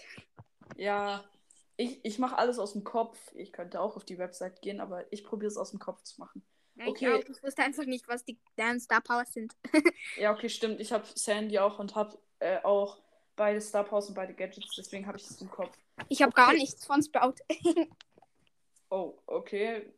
Ja, 0.78 1.26
ich, 1.76 2.00
ich 2.06 2.18
mache 2.18 2.38
alles 2.38 2.60
aus 2.60 2.72
dem 2.72 2.86
Kopf. 2.86 3.20
Ich 3.36 3.52
könnte 3.52 3.82
auch 3.82 3.98
auf 3.98 4.06
die 4.06 4.18
Website 4.18 4.62
gehen, 4.62 4.80
aber 4.80 5.12
ich 5.12 5.26
probiere 5.26 5.52
es 5.52 5.58
aus 5.58 5.72
dem 5.72 5.80
Kopf 5.80 6.02
zu 6.04 6.22
machen. 6.22 6.46
Ja, 6.76 6.88
okay. 6.88 7.20
Ich, 7.20 7.30
ich 7.30 7.44
wusste 7.44 7.62
einfach 7.62 7.86
nicht, 7.86 8.08
was 8.08 8.24
die 8.24 8.40
deren 8.58 8.80
Star 8.80 9.02
Powers 9.02 9.34
sind. 9.34 9.54
ja, 10.18 10.32
okay, 10.32 10.48
stimmt. 10.48 10.80
Ich 10.80 10.94
habe 10.94 11.06
Sandy 11.14 11.60
auch 11.60 11.80
und 11.80 11.96
habe 11.96 12.18
äh, 12.40 12.60
auch 12.64 13.00
beide 13.38 13.62
Star 13.62 13.86
Powers 13.86 14.10
und 14.10 14.16
beide 14.16 14.34
Gadgets, 14.34 14.76
deswegen 14.76 15.08
habe 15.08 15.18
ich 15.18 15.24
es 15.24 15.42
im 15.42 15.50
Kopf. 15.50 15.78
Ich 16.10 16.22
habe 16.22 16.32
okay. 16.32 16.42
gar 16.42 16.54
nichts 16.54 16.86
von 16.86 17.02
Sprout. 17.02 17.36
oh, 18.90 19.14
okay. 19.26 19.94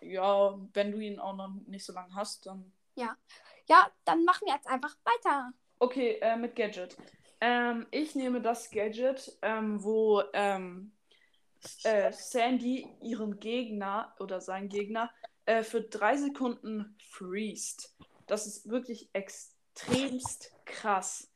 Ja, 0.00 0.56
wenn 0.72 0.92
du 0.92 1.00
ihn 1.00 1.18
auch 1.18 1.34
noch 1.34 1.50
nicht 1.66 1.84
so 1.84 1.92
lange 1.92 2.14
hast, 2.14 2.46
dann. 2.46 2.72
Ja. 2.94 3.16
Ja, 3.66 3.90
dann 4.04 4.24
machen 4.24 4.46
wir 4.46 4.54
jetzt 4.54 4.68
einfach 4.68 4.94
weiter. 5.04 5.52
Okay, 5.78 6.18
äh, 6.20 6.36
mit 6.36 6.54
Gadget. 6.54 6.96
Ähm, 7.40 7.86
ich 7.90 8.14
nehme 8.14 8.40
das 8.40 8.70
Gadget, 8.70 9.36
ähm, 9.42 9.82
wo 9.82 10.22
ähm, 10.34 10.92
äh, 11.82 12.12
Sandy 12.12 12.86
ihren 13.02 13.40
Gegner 13.40 14.14
oder 14.20 14.40
seinen 14.40 14.68
Gegner 14.68 15.10
äh, 15.46 15.62
für 15.62 15.80
drei 15.80 16.16
Sekunden 16.16 16.96
freest. 17.10 17.96
Das 18.26 18.46
ist 18.46 18.68
wirklich 18.68 19.08
extremst 19.14 20.52
krass 20.66 21.33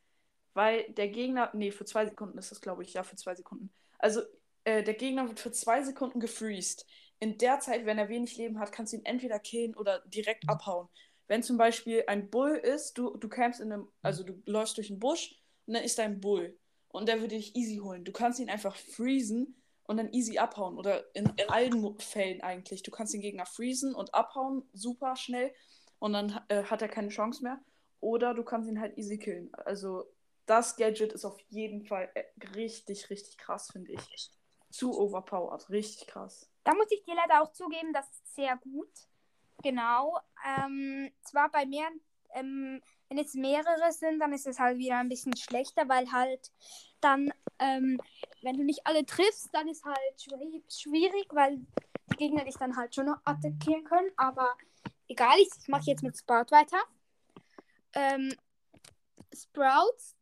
weil 0.58 0.92
der 0.94 1.06
Gegner, 1.06 1.52
nee, 1.54 1.70
für 1.70 1.84
zwei 1.84 2.04
Sekunden 2.04 2.36
ist 2.36 2.50
das, 2.50 2.60
glaube 2.60 2.82
ich, 2.82 2.92
ja, 2.92 3.04
für 3.04 3.14
zwei 3.14 3.36
Sekunden. 3.36 3.72
Also, 4.00 4.22
äh, 4.64 4.82
der 4.82 4.94
Gegner 4.94 5.28
wird 5.28 5.38
für 5.38 5.52
zwei 5.52 5.84
Sekunden 5.84 6.18
gefreezed. 6.18 6.84
in 7.20 7.38
der 7.38 7.60
Zeit, 7.60 7.86
wenn 7.86 7.96
er 7.96 8.08
wenig 8.08 8.36
Leben 8.36 8.58
hat, 8.58 8.72
kannst 8.72 8.92
du 8.92 8.96
ihn 8.96 9.04
entweder 9.04 9.38
killen 9.38 9.76
oder 9.76 10.00
direkt 10.06 10.48
abhauen. 10.48 10.88
Wenn 11.28 11.44
zum 11.44 11.58
Beispiel 11.58 12.02
ein 12.08 12.28
Bull 12.28 12.56
ist, 12.56 12.98
du, 12.98 13.16
du 13.16 13.28
campst 13.28 13.60
in 13.60 13.72
einem, 13.72 13.88
also 14.02 14.24
du 14.24 14.42
läufst 14.46 14.76
durch 14.78 14.90
einen 14.90 14.98
Busch 14.98 15.36
und 15.66 15.74
dann 15.74 15.84
ist 15.84 15.96
da 15.96 16.02
ein 16.02 16.20
Bull 16.20 16.58
und 16.88 17.06
der 17.06 17.20
würde 17.20 17.36
dich 17.36 17.54
easy 17.54 17.76
holen. 17.76 18.04
Du 18.04 18.10
kannst 18.10 18.40
ihn 18.40 18.50
einfach 18.50 18.74
freezen 18.74 19.54
und 19.84 19.98
dann 19.98 20.12
easy 20.12 20.38
abhauen. 20.38 20.76
Oder 20.76 21.04
in, 21.14 21.26
in 21.36 21.48
allen 21.48 22.00
Fällen 22.00 22.40
eigentlich. 22.40 22.82
Du 22.82 22.90
kannst 22.90 23.14
den 23.14 23.20
Gegner 23.20 23.46
freezen 23.46 23.94
und 23.94 24.12
abhauen, 24.12 24.68
super 24.72 25.14
schnell. 25.14 25.52
Und 26.00 26.14
dann 26.14 26.40
äh, 26.48 26.64
hat 26.64 26.82
er 26.82 26.88
keine 26.88 27.10
Chance 27.10 27.44
mehr. 27.44 27.60
Oder 28.00 28.34
du 28.34 28.42
kannst 28.42 28.68
ihn 28.68 28.80
halt 28.80 28.98
easy 28.98 29.18
killen. 29.18 29.50
Also 29.54 30.04
das 30.48 30.76
Gadget 30.76 31.12
ist 31.12 31.24
auf 31.24 31.38
jeden 31.50 31.84
Fall 31.84 32.10
äh, 32.14 32.24
richtig, 32.54 33.10
richtig 33.10 33.36
krass, 33.38 33.70
finde 33.70 33.92
ich. 33.92 34.30
Zu 34.70 34.98
overpowered. 34.98 35.68
Richtig 35.70 36.08
krass. 36.08 36.50
Da 36.64 36.74
muss 36.74 36.90
ich 36.90 37.04
dir 37.04 37.14
leider 37.14 37.42
auch 37.42 37.52
zugeben, 37.52 37.92
das 37.92 38.08
ist 38.10 38.34
sehr 38.34 38.56
gut. 38.56 38.90
Genau. 39.62 40.18
Ähm, 40.46 41.10
zwar 41.22 41.50
bei 41.50 41.66
mir, 41.66 41.86
ähm, 42.34 42.82
wenn 43.08 43.18
jetzt 43.18 43.34
mehrere 43.34 43.92
sind, 43.92 44.20
dann 44.20 44.32
ist 44.32 44.46
es 44.46 44.58
halt 44.58 44.78
wieder 44.78 44.98
ein 44.98 45.08
bisschen 45.08 45.36
schlechter, 45.36 45.88
weil 45.88 46.10
halt 46.12 46.50
dann, 47.00 47.32
ähm, 47.58 48.00
wenn 48.42 48.56
du 48.56 48.64
nicht 48.64 48.86
alle 48.86 49.04
triffst, 49.04 49.48
dann 49.52 49.68
ist 49.68 49.84
halt 49.84 49.96
schwierig, 50.68 51.26
weil 51.30 51.58
die 52.10 52.16
Gegner 52.16 52.44
dich 52.44 52.56
dann 52.56 52.76
halt 52.76 52.94
schon 52.94 53.06
noch 53.06 53.20
attackieren 53.24 53.84
können. 53.84 54.10
Aber 54.16 54.54
egal, 55.08 55.38
ich 55.38 55.68
mache 55.68 55.90
jetzt 55.90 56.02
mit 56.02 56.16
Sprout 56.16 56.50
weiter. 56.50 56.78
Ähm, 57.94 58.34
Sprouts 59.34 60.17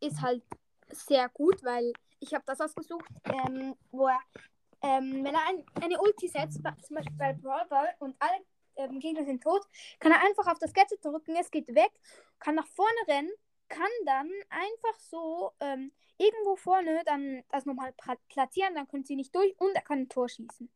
ist 0.00 0.20
halt 0.20 0.42
sehr 0.88 1.28
gut, 1.28 1.62
weil 1.64 1.92
ich 2.18 2.34
habe 2.34 2.44
das 2.46 2.60
ausgesucht, 2.60 3.08
ähm, 3.24 3.74
wo 3.90 4.08
er, 4.08 4.20
ähm, 4.82 5.24
wenn 5.24 5.34
er 5.34 5.46
ein, 5.48 5.64
eine 5.82 6.00
Ulti 6.00 6.28
setzt, 6.28 6.60
zum 6.82 6.96
Beispiel 6.96 7.16
bei 7.16 7.32
Brawl 7.32 7.66
Ball 7.68 7.94
und 7.98 8.16
alle 8.18 8.44
ähm, 8.76 8.98
Gegner 8.98 9.24
sind 9.24 9.42
tot, 9.42 9.62
kann 9.98 10.12
er 10.12 10.22
einfach 10.22 10.46
auf 10.46 10.58
das 10.58 10.72
Gadget 10.72 11.04
drücken, 11.04 11.36
es 11.36 11.50
geht 11.50 11.68
weg, 11.74 11.92
kann 12.38 12.54
nach 12.54 12.66
vorne 12.66 12.98
rennen, 13.08 13.30
kann 13.68 13.90
dann 14.04 14.30
einfach 14.50 14.98
so 14.98 15.52
ähm, 15.60 15.92
irgendwo 16.18 16.56
vorne 16.56 17.02
dann 17.04 17.42
das 17.50 17.64
nochmal 17.64 17.94
platzieren, 18.28 18.74
dann 18.74 18.88
können 18.88 19.04
sie 19.04 19.16
nicht 19.16 19.34
durch 19.34 19.58
und 19.58 19.74
er 19.74 19.82
kann 19.82 20.00
ein 20.00 20.08
Tor 20.08 20.28
schießen. 20.28 20.70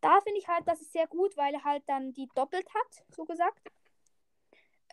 Da 0.00 0.20
finde 0.20 0.38
ich 0.38 0.48
halt, 0.48 0.68
das 0.68 0.82
ist 0.82 0.92
sehr 0.92 1.06
gut, 1.06 1.36
weil 1.36 1.54
er 1.54 1.64
halt 1.64 1.82
dann 1.86 2.12
die 2.12 2.28
doppelt 2.34 2.68
hat, 2.74 3.04
so 3.08 3.24
gesagt. 3.24 3.58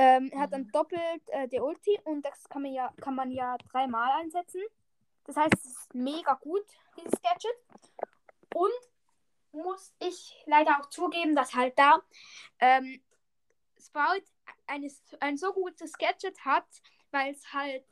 Ähm, 0.04 0.32
er 0.32 0.40
hat 0.40 0.52
dann 0.52 0.64
mhm. 0.64 0.72
doppelt 0.72 1.22
äh, 1.28 1.48
die 1.48 1.60
Ulti 1.60 2.00
und 2.06 2.26
das 2.26 2.50
kann 2.50 2.64
man 2.64 2.74
ja, 2.74 2.92
kann 3.00 3.14
man 3.14 3.30
ja 3.30 3.56
dreimal 3.70 4.20
einsetzen. 4.20 4.64
Das 5.26 5.36
heißt, 5.36 5.54
es 5.54 5.66
ist 5.66 5.94
mega 5.94 6.34
gut, 6.42 6.66
dieses 6.98 7.22
Gadget. 7.22 7.56
Und 8.56 8.72
muss 9.52 9.94
ich 10.00 10.44
leider 10.48 10.80
auch 10.80 10.90
zugeben, 10.90 11.36
dass 11.36 11.54
halt 11.54 11.78
da 11.78 12.02
ähm, 12.58 13.00
Sprout 13.80 14.26
eine, 14.66 14.90
ein 15.20 15.38
so 15.38 15.54
gutes 15.54 15.94
Gadget 15.94 16.44
hat, 16.46 16.66
weil 17.12 17.34
es 17.34 17.54
halt, 17.54 17.86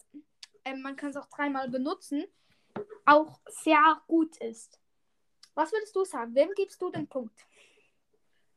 ähm, 0.66 0.82
man 0.82 0.96
kann 0.96 1.12
es 1.12 1.18
auch 1.18 1.28
dreimal 1.28 1.70
benutzen, 1.70 2.26
auch 3.06 3.40
sehr 3.46 4.02
gut 4.08 4.36
ist. 4.38 4.80
Was 5.54 5.72
würdest 5.72 5.96
du 5.96 6.06
sagen? 6.06 6.34
Wem 6.34 6.50
gibst 6.56 6.82
du 6.82 6.90
den 6.90 7.08
Punkt? 7.08 7.40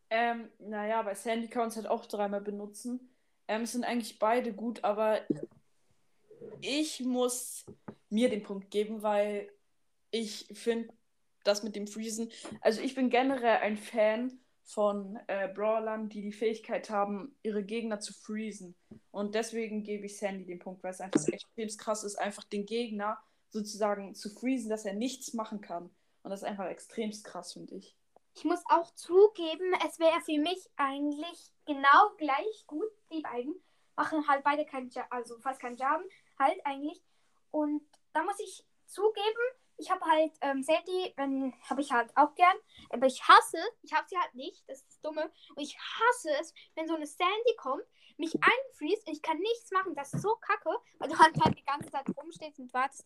Ähm, 0.08 0.50
naja, 0.58 1.02
bei 1.02 1.14
Sandy 1.14 1.48
kann 1.48 1.62
man 1.62 1.68
es 1.68 1.76
halt 1.76 1.86
auch 1.88 2.06
dreimal 2.06 2.40
benutzen. 2.40 3.11
Ähm, 3.48 3.62
es 3.62 3.72
sind 3.72 3.84
eigentlich 3.84 4.18
beide 4.18 4.52
gut, 4.52 4.84
aber 4.84 5.20
ich 6.60 7.00
muss 7.00 7.64
mir 8.08 8.28
den 8.28 8.42
Punkt 8.42 8.70
geben, 8.70 9.02
weil 9.02 9.50
ich 10.10 10.46
finde, 10.52 10.92
das 11.44 11.62
mit 11.62 11.74
dem 11.74 11.86
Freezen. 11.86 12.30
Also 12.60 12.80
ich 12.80 12.94
bin 12.94 13.10
generell 13.10 13.58
ein 13.58 13.76
Fan 13.76 14.38
von 14.64 15.18
äh, 15.26 15.48
Brawlern, 15.48 16.08
die 16.08 16.22
die 16.22 16.32
Fähigkeit 16.32 16.88
haben, 16.88 17.36
ihre 17.42 17.64
Gegner 17.64 18.00
zu 18.00 18.12
freezen. 18.12 18.76
Und 19.10 19.34
deswegen 19.34 19.82
gebe 19.82 20.06
ich 20.06 20.18
Sandy 20.18 20.44
den 20.44 20.60
Punkt, 20.60 20.82
weil 20.82 20.92
es 20.92 21.00
einfach 21.00 21.26
extrem 21.26 21.68
krass 21.78 22.04
ist, 22.04 22.16
einfach 22.16 22.44
den 22.44 22.64
Gegner 22.64 23.18
sozusagen 23.50 24.14
zu 24.14 24.30
freezen, 24.30 24.70
dass 24.70 24.84
er 24.84 24.94
nichts 24.94 25.34
machen 25.34 25.60
kann. 25.60 25.90
Und 26.22 26.30
das 26.30 26.42
ist 26.42 26.48
einfach 26.48 26.66
extrem 26.66 27.10
krass, 27.22 27.54
finde 27.54 27.74
ich. 27.74 27.96
Ich 28.34 28.44
muss 28.44 28.62
auch 28.68 28.90
zugeben, 28.94 29.74
es 29.86 29.98
wäre 29.98 30.20
für 30.22 30.38
mich 30.38 30.68
eigentlich 30.76 31.52
genau 31.66 32.10
gleich 32.16 32.64
gut. 32.66 32.90
Die 33.12 33.20
beiden 33.20 33.62
machen 33.94 34.26
halt 34.26 34.42
beide 34.42 34.64
keinen, 34.64 34.90
also 35.10 35.38
fast 35.38 35.60
keinen 35.60 35.76
Schaden, 35.76 36.08
halt 36.38 36.58
eigentlich. 36.64 37.02
Und 37.50 37.82
da 38.12 38.22
muss 38.22 38.38
ich 38.40 38.64
zugeben, 38.86 39.42
ich 39.78 39.90
habe 39.90 40.04
halt 40.04 40.32
ähm, 40.40 40.62
Sandy, 40.62 41.12
wenn 41.16 41.52
habe 41.68 41.80
ich 41.80 41.92
halt 41.92 42.16
auch 42.16 42.34
gern, 42.34 42.56
aber 42.90 43.06
ich 43.06 43.22
hasse, 43.26 43.58
ich 43.82 43.92
habe 43.92 44.06
sie 44.08 44.16
halt 44.16 44.34
nicht, 44.34 44.62
das 44.68 44.78
ist 44.78 44.88
das 44.88 45.00
Dumme. 45.00 45.30
Und 45.54 45.62
ich 45.62 45.76
hasse 45.78 46.30
es, 46.40 46.54
wenn 46.74 46.86
so 46.86 46.94
eine 46.94 47.06
Sandy 47.06 47.56
kommt, 47.56 47.84
mich 48.16 48.34
einfriest 48.34 49.06
und 49.06 49.14
ich 49.14 49.22
kann 49.22 49.38
nichts 49.38 49.70
machen. 49.72 49.94
Das 49.94 50.12
ist 50.12 50.22
so 50.22 50.36
kacke, 50.36 50.70
weil 50.98 51.08
du 51.08 51.18
halt, 51.18 51.36
halt 51.42 51.58
die 51.58 51.64
ganze 51.64 51.90
Zeit 51.90 52.06
rumstehst 52.16 52.58
und 52.58 52.72
wartest, 52.72 53.04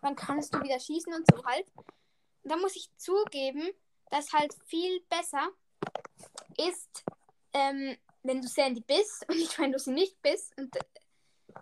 wann 0.00 0.16
kannst 0.16 0.54
du 0.54 0.62
wieder 0.62 0.80
schießen 0.80 1.12
und 1.12 1.26
so 1.30 1.44
halt. 1.44 1.66
Und 1.76 2.50
da 2.50 2.56
muss 2.56 2.76
ich 2.76 2.90
zugeben, 2.96 3.70
dass 4.14 4.32
halt 4.32 4.54
viel 4.66 5.00
besser 5.08 5.48
ist, 6.56 7.04
ähm, 7.52 7.96
wenn 8.22 8.40
du 8.40 8.46
Sandy 8.46 8.80
bist 8.80 9.24
und 9.28 9.36
nicht, 9.36 9.58
wenn 9.58 9.72
du 9.72 9.78
sie 9.78 9.92
nicht 9.92 10.22
bist. 10.22 10.56
Und 10.56 10.76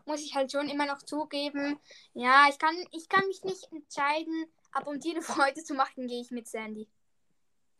muss 0.04 0.20
ich 0.20 0.34
halt 0.34 0.52
schon 0.52 0.68
immer 0.68 0.86
noch 0.86 1.02
zugeben, 1.02 1.80
ja, 2.12 2.46
ich 2.50 2.58
kann, 2.58 2.74
ich 2.90 3.08
kann 3.08 3.26
mich 3.26 3.42
nicht 3.44 3.72
entscheiden, 3.72 4.46
aber 4.72 4.90
um 4.90 5.00
dir 5.00 5.12
eine 5.12 5.22
Freude 5.22 5.64
zu 5.64 5.74
machen, 5.74 6.06
gehe 6.06 6.20
ich 6.20 6.30
mit 6.30 6.46
Sandy. 6.46 6.88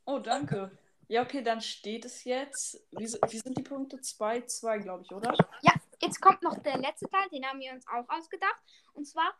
Oh, 0.07 0.19
danke. 0.19 0.77
Ja, 1.09 1.23
okay, 1.23 1.43
dann 1.43 1.61
steht 1.61 2.07
es 2.07 2.25
jetzt. 2.25 2.83
Wie, 2.93 3.05
wie 3.05 3.39
sind 3.39 3.59
die 3.59 3.63
Punkte? 3.63 4.01
2, 4.01 4.43
2, 4.43 4.79
glaube 4.79 5.05
ich, 5.05 5.13
oder? 5.13 5.35
Ja, 5.61 5.75
jetzt 6.01 6.21
kommt 6.23 6.43
noch 6.43 6.59
der 6.59 6.79
letzte 6.79 7.11
Teil, 7.11 7.29
den 7.29 7.45
haben 7.45 7.61
wir 7.61 7.73
uns 7.73 7.87
auch 7.89 8.09
ausgedacht. 8.09 8.63
Und 8.95 9.05
zwar 9.05 9.35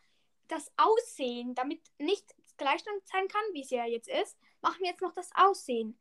das 0.49 0.71
Aussehen, 0.77 1.55
damit 1.55 1.81
nicht 1.97 2.35
Gleichstand 2.59 3.01
sein 3.07 3.27
kann, 3.29 3.43
wie 3.55 3.63
es 3.63 3.71
ja 3.71 3.87
jetzt 3.87 4.09
ist, 4.09 4.37
machen 4.63 4.81
wir 4.81 4.89
jetzt 4.89 5.03
noch 5.03 5.13
das 5.13 5.31
Aussehen. 5.35 5.99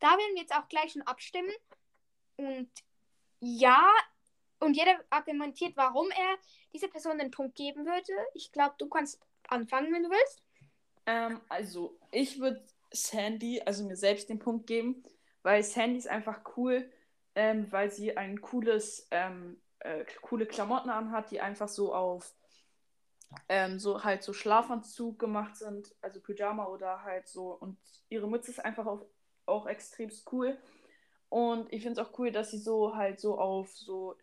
Da 0.00 0.08
werden 0.08 0.34
wir 0.34 0.42
jetzt 0.42 0.54
auch 0.54 0.68
gleich 0.68 0.92
schon 0.92 1.02
abstimmen. 1.02 1.52
Und 2.36 2.70
ja, 3.40 3.88
und 4.60 4.76
jeder 4.76 4.98
argumentiert, 5.10 5.76
warum 5.76 6.10
er 6.10 6.36
dieser 6.72 6.88
Person 6.88 7.18
den 7.18 7.30
Punkt 7.30 7.56
geben 7.56 7.86
würde. 7.86 8.12
Ich 8.34 8.52
glaube, 8.52 8.74
du 8.78 8.88
kannst 8.88 9.20
anfangen, 9.48 9.92
wenn 9.92 10.04
du 10.04 10.10
willst. 10.10 10.42
Ähm, 11.06 11.40
also, 11.48 11.98
ich 12.10 12.38
würde 12.38 12.64
Sandy, 12.92 13.60
also 13.62 13.84
mir 13.84 13.96
selbst 13.96 14.28
den 14.28 14.38
Punkt 14.38 14.66
geben, 14.66 15.02
weil 15.42 15.62
Sandy 15.62 15.98
ist 15.98 16.08
einfach 16.08 16.40
cool, 16.56 16.90
ähm, 17.34 17.70
weil 17.70 17.90
sie 17.90 18.16
ein 18.16 18.40
cooles, 18.40 19.08
ähm, 19.10 19.60
äh, 19.80 20.04
coole 20.20 20.46
Klamotten 20.46 20.90
anhat, 20.90 21.30
die 21.30 21.40
einfach 21.40 21.68
so 21.68 21.94
auf 21.94 22.32
ähm, 23.48 23.78
so 23.78 24.02
halt 24.04 24.22
so 24.22 24.32
Schlafanzug 24.32 25.18
gemacht 25.18 25.56
sind, 25.56 25.94
also 26.00 26.20
Pyjama 26.20 26.66
oder 26.66 27.02
halt 27.02 27.28
so. 27.28 27.52
Und 27.52 27.78
ihre 28.08 28.28
Mütze 28.28 28.50
ist 28.50 28.64
einfach 28.64 28.86
auch, 28.86 29.06
auch 29.46 29.66
extrem 29.66 30.10
cool. 30.32 30.56
Und 31.28 31.72
ich 31.72 31.82
finde 31.82 32.00
es 32.00 32.06
auch 32.06 32.18
cool, 32.18 32.30
dass 32.30 32.50
sie 32.50 32.58
so 32.58 32.94
halt 32.94 33.20
so 33.20 33.38
auf 33.38 33.70
so 33.74 34.16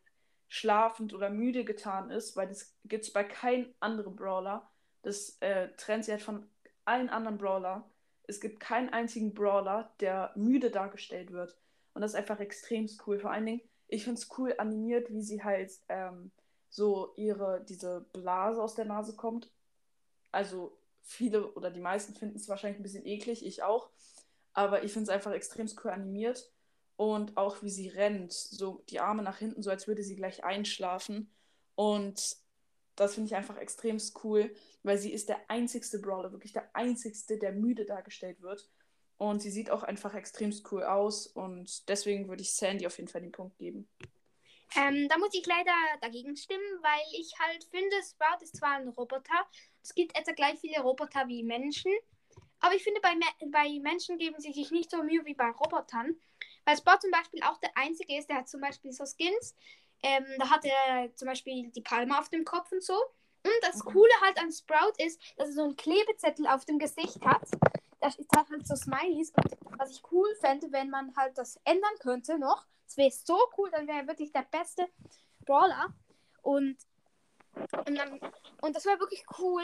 schlafend 0.47 1.13
oder 1.13 1.29
müde 1.29 1.63
getan 1.63 2.09
ist, 2.09 2.35
weil 2.35 2.47
das 2.47 2.75
gibt 2.85 3.05
es 3.05 3.13
bei 3.13 3.23
keinem 3.23 3.73
anderen 3.79 4.15
Brawler. 4.15 4.69
Das 5.03 5.37
äh, 5.39 5.69
trennt 5.77 6.05
sich 6.05 6.11
halt 6.13 6.23
von 6.23 6.47
allen 6.85 7.09
anderen 7.09 7.37
Brawler. 7.37 7.89
Es 8.23 8.39
gibt 8.39 8.59
keinen 8.59 8.89
einzigen 8.89 9.33
Brawler, 9.33 9.91
der 9.99 10.31
müde 10.35 10.71
dargestellt 10.71 11.31
wird. 11.31 11.57
Und 11.93 12.01
das 12.01 12.11
ist 12.11 12.17
einfach 12.17 12.39
extrem 12.39 12.89
cool. 13.05 13.19
Vor 13.19 13.31
allen 13.31 13.45
Dingen, 13.45 13.61
ich 13.87 14.03
finde 14.03 14.19
es 14.19 14.29
cool 14.37 14.53
animiert, 14.57 15.11
wie 15.11 15.21
sie 15.21 15.43
halt 15.43 15.71
ähm, 15.87 16.31
so 16.69 17.13
ihre, 17.15 17.63
diese 17.67 18.05
Blase 18.13 18.61
aus 18.61 18.75
der 18.75 18.85
Nase 18.85 19.15
kommt. 19.15 19.51
Also 20.31 20.77
viele 21.01 21.51
oder 21.53 21.71
die 21.71 21.79
meisten 21.79 22.13
finden 22.13 22.37
es 22.37 22.47
wahrscheinlich 22.47 22.79
ein 22.79 22.83
bisschen 22.83 23.05
eklig, 23.05 23.45
ich 23.45 23.63
auch. 23.63 23.89
Aber 24.53 24.83
ich 24.83 24.93
finde 24.93 25.03
es 25.03 25.15
einfach 25.15 25.31
extrem 25.31 25.67
cool 25.83 25.91
animiert 25.91 26.51
und 26.95 27.37
auch 27.37 27.61
wie 27.61 27.69
sie 27.69 27.87
rennt, 27.87 28.33
so 28.33 28.83
die 28.89 28.99
Arme 28.99 29.23
nach 29.23 29.37
hinten, 29.37 29.63
so 29.63 29.69
als 29.69 29.87
würde 29.87 30.03
sie 30.03 30.15
gleich 30.15 30.43
einschlafen. 30.43 31.31
Und 31.75 32.35
das 32.95 33.13
finde 33.13 33.27
ich 33.27 33.35
einfach 33.35 33.57
extrem 33.57 33.97
cool, 34.23 34.53
weil 34.83 34.97
sie 34.97 35.13
ist 35.13 35.29
der 35.29 35.49
einzigste 35.49 35.99
Brawler, 35.99 36.31
wirklich 36.33 36.51
der 36.51 36.75
einzigste, 36.75 37.37
der 37.37 37.53
müde 37.53 37.85
dargestellt 37.85 38.41
wird. 38.41 38.69
Und 39.17 39.41
sie 39.41 39.51
sieht 39.51 39.69
auch 39.69 39.83
einfach 39.83 40.13
extrem 40.13 40.53
cool 40.71 40.83
aus 40.83 41.27
und 41.27 41.87
deswegen 41.89 42.27
würde 42.27 42.41
ich 42.41 42.53
Sandy 42.53 42.85
auf 42.87 42.97
jeden 42.97 43.09
Fall 43.09 43.21
den 43.21 43.31
Punkt 43.31 43.57
geben. 43.57 43.87
Ähm, 44.75 45.07
da 45.09 45.17
muss 45.17 45.33
ich 45.33 45.45
leider 45.45 45.73
dagegen 46.01 46.35
stimmen, 46.35 46.81
weil 46.81 47.19
ich 47.19 47.33
halt 47.39 47.63
finde, 47.65 47.95
Sprout 48.03 48.43
ist 48.43 48.57
zwar 48.57 48.73
ein 48.73 48.89
Roboter, 48.89 49.47
es 49.81 49.95
gibt 49.95 50.15
etwa 50.17 50.31
gleich 50.33 50.59
viele 50.59 50.81
Roboter 50.81 51.27
wie 51.27 51.43
Menschen, 51.43 51.91
aber 52.59 52.75
ich 52.75 52.83
finde, 52.83 52.99
bei, 53.01 53.15
Me 53.15 53.25
bei 53.51 53.79
Menschen 53.79 54.17
geben 54.17 54.35
sie 54.39 54.51
sich 54.51 54.71
nicht 54.71 54.91
so 54.91 55.01
Mühe 55.03 55.25
wie 55.25 55.33
bei 55.33 55.49
Robotern. 55.49 56.15
Weil 56.65 56.77
Spot 56.77 56.97
zum 56.99 57.11
Beispiel 57.11 57.41
auch 57.43 57.57
der 57.59 57.75
einzige 57.75 58.17
ist, 58.17 58.29
der 58.29 58.37
hat 58.37 58.49
zum 58.49 58.61
Beispiel 58.61 58.91
so 58.91 59.05
Skins. 59.05 59.55
Ähm, 60.03 60.25
da 60.37 60.49
hat 60.49 60.65
er 60.65 61.13
zum 61.15 61.27
Beispiel 61.27 61.69
die 61.71 61.81
Palme 61.81 62.17
auf 62.19 62.29
dem 62.29 62.45
Kopf 62.45 62.71
und 62.71 62.83
so. 62.83 62.95
Und 63.43 63.53
das. 63.61 63.79
Coole 63.83 64.11
halt 64.21 64.37
an 64.39 64.51
Sprout 64.51 64.93
ist, 64.97 65.19
dass 65.37 65.49
er 65.49 65.53
so 65.53 65.63
einen 65.63 65.75
Klebezettel 65.75 66.47
auf 66.47 66.65
dem 66.65 66.79
Gesicht 66.79 67.21
hat. 67.25 67.47
das 68.01 68.17
ist 68.17 68.29
halt 68.35 68.67
so 68.67 68.75
Smileys. 68.75 69.31
Und 69.35 69.68
was 69.79 69.91
ich 69.91 70.03
cool 70.11 70.27
fände, 70.41 70.71
wenn 70.71 70.89
man 70.89 71.15
halt 71.15 71.37
das 71.37 71.59
ändern 71.63 71.97
könnte 71.99 72.37
noch. 72.37 72.65
Das 72.85 72.97
wäre 72.97 73.11
so 73.11 73.37
cool, 73.57 73.71
dann 73.71 73.87
wäre 73.87 73.99
er 73.99 74.07
wirklich 74.07 74.31
der 74.31 74.45
beste 74.51 74.87
Brawler. 75.45 75.93
Und, 76.41 76.77
und, 77.53 77.95
dann, 77.97 78.19
und 78.61 78.75
das 78.75 78.85
wäre 78.85 78.99
wirklich 78.99 79.23
cool. 79.39 79.63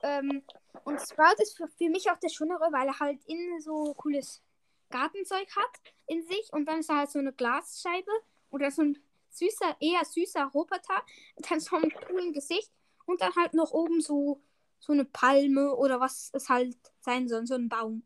Ähm, 0.00 0.42
und 0.84 1.00
Sprout 1.00 1.40
ist 1.40 1.56
für, 1.56 1.68
für 1.68 1.88
mich 1.88 2.10
auch 2.10 2.18
der 2.18 2.28
schönere, 2.28 2.72
weil 2.72 2.88
er 2.88 2.98
halt 2.98 3.24
innen 3.26 3.60
so 3.60 3.94
cooles 3.94 4.42
Gartenzeug 4.90 5.48
hat 5.54 5.80
in 6.06 6.22
sich. 6.22 6.52
Und 6.52 6.66
dann 6.66 6.80
ist 6.80 6.90
er 6.90 6.96
halt 6.96 7.10
so 7.10 7.20
eine 7.20 7.32
Glasscheibe 7.32 8.10
oder 8.50 8.70
so 8.70 8.82
ein 8.82 8.98
süßer, 9.30 9.76
eher 9.80 10.04
süßer 10.04 10.44
Roboter 10.46 11.02
mit 11.36 11.50
dann 11.50 11.60
so 11.60 11.76
einem 11.76 11.92
coolen 11.92 12.32
Gesicht. 12.32 12.72
Und 13.06 13.20
dann 13.20 13.34
halt 13.36 13.54
noch 13.54 13.72
oben 13.72 14.00
so, 14.00 14.42
so 14.80 14.92
eine 14.92 15.04
Palme 15.04 15.74
oder 15.76 16.00
was 16.00 16.30
es 16.32 16.48
halt 16.48 16.76
sein 17.00 17.28
soll, 17.28 17.46
so 17.46 17.54
ein 17.54 17.68
Baum. 17.68 18.02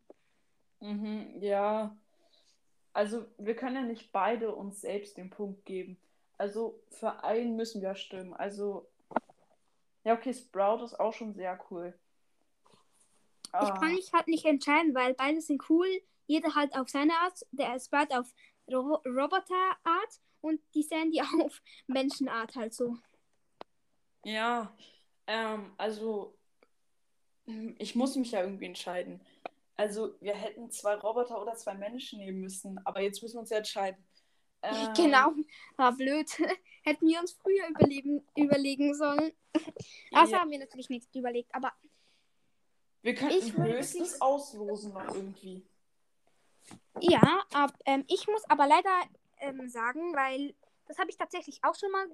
Mhm, 0.80 1.40
ja. 1.40 1.96
Also 2.92 3.26
wir 3.38 3.54
können 3.54 3.76
ja 3.76 3.82
nicht 3.82 4.12
beide 4.12 4.54
uns 4.54 4.80
selbst 4.80 5.16
den 5.16 5.30
Punkt 5.30 5.64
geben. 5.64 5.98
Also 6.38 6.80
für 6.90 7.24
einen 7.24 7.56
müssen 7.56 7.82
wir 7.82 7.94
stimmen. 7.94 8.34
Also 8.34 8.86
ja, 10.04 10.14
okay, 10.14 10.32
Sprout 10.32 10.84
ist 10.84 10.98
auch 10.98 11.12
schon 11.12 11.34
sehr 11.34 11.58
cool. 11.70 11.92
Ich 13.62 13.74
kann 13.74 13.94
mich 13.94 14.12
halt 14.12 14.28
nicht 14.28 14.44
entscheiden, 14.44 14.94
weil 14.94 15.14
beide 15.14 15.40
sind 15.40 15.68
cool. 15.70 15.88
Jeder 16.26 16.54
halt 16.54 16.76
auf 16.76 16.88
seine 16.88 17.12
Art. 17.14 17.44
Der 17.52 17.78
Sprout 17.80 18.14
auf 18.14 18.32
Ro 18.70 19.00
Roboterart 19.04 20.20
und 20.40 20.60
die 20.74 20.82
Sandy 20.82 21.20
auf 21.42 21.62
Menschenart 21.86 22.54
halt 22.54 22.74
so. 22.74 22.96
Ja, 24.24 24.74
ähm, 25.26 25.72
also 25.76 26.36
ich 27.78 27.94
muss 27.94 28.16
mich 28.16 28.32
ja 28.32 28.42
irgendwie 28.42 28.66
entscheiden. 28.66 29.20
Also 29.76 30.14
wir 30.20 30.34
hätten 30.34 30.70
zwei 30.70 30.94
Roboter 30.94 31.40
oder 31.40 31.54
zwei 31.54 31.74
Menschen 31.74 32.18
nehmen 32.18 32.40
müssen, 32.40 32.80
aber 32.84 33.00
jetzt 33.00 33.22
müssen 33.22 33.36
wir 33.36 33.40
uns 33.40 33.50
ja 33.50 33.58
entscheiden. 33.58 34.04
Ähm, 34.62 34.94
genau, 34.96 35.32
war 35.76 35.92
blöd. 35.92 36.26
hätten 36.82 37.06
wir 37.06 37.20
uns 37.20 37.32
früher 37.32 37.68
überlegen, 37.68 38.26
überlegen 38.36 38.94
sollen. 38.94 39.32
Das 40.10 40.30
ja. 40.30 40.40
haben 40.40 40.50
wir 40.50 40.58
natürlich 40.58 40.88
nicht 40.88 41.14
überlegt, 41.14 41.54
aber 41.54 41.72
wir 43.02 43.14
könnten 43.14 43.62
höchstens 43.62 44.20
auslosen 44.20 44.92
noch 44.92 45.14
irgendwie. 45.14 45.64
Ja, 47.00 47.44
ab, 47.52 47.72
ähm, 47.84 48.04
ich 48.08 48.26
muss 48.26 48.42
aber 48.48 48.66
leider 48.66 49.02
ähm, 49.38 49.68
sagen, 49.68 50.16
weil 50.16 50.54
das 50.86 50.98
habe 50.98 51.10
ich 51.10 51.16
tatsächlich 51.16 51.62
auch 51.62 51.74
schon 51.74 51.92
mal, 51.92 52.08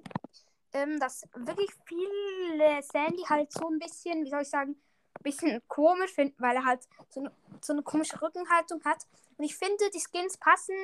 ähm, 0.73 0.99
dass 0.99 1.27
wirklich 1.33 1.69
viele 1.85 2.83
Sandy 2.83 3.23
halt 3.27 3.51
so 3.51 3.67
ein 3.67 3.79
bisschen, 3.79 4.23
wie 4.25 4.29
soll 4.29 4.41
ich 4.41 4.49
sagen, 4.49 4.75
ein 5.15 5.23
bisschen 5.23 5.61
komisch 5.67 6.11
finden, 6.11 6.41
weil 6.41 6.55
er 6.55 6.65
halt 6.65 6.87
so, 7.09 7.21
eine, 7.21 7.31
so 7.61 7.73
eine 7.73 7.83
komische 7.83 8.21
Rückenhaltung 8.21 8.83
hat. 8.83 9.05
Und 9.37 9.45
ich 9.45 9.55
finde, 9.55 9.89
die 9.93 9.99
Skins 9.99 10.37
passen 10.37 10.75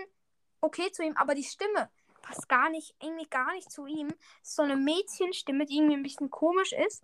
okay 0.62 0.92
zu 0.92 1.04
ihm, 1.04 1.16
aber 1.18 1.36
die 1.36 1.44
Stimme 1.44 1.90
passt 2.22 2.50
gar 2.50 2.70
nicht, 2.70 2.96
irgendwie 3.02 3.28
gar 3.30 3.54
nicht 3.54 3.72
zu 3.72 3.86
ihm. 3.86 4.14
So 4.44 4.64
eine 4.64 4.76
Mädchenstimme, 4.76 5.66
die 5.66 5.78
irgendwie 5.78 5.96
ein 5.96 6.04
bisschen 6.04 6.30
komisch 6.30 6.74
ist. 6.74 7.04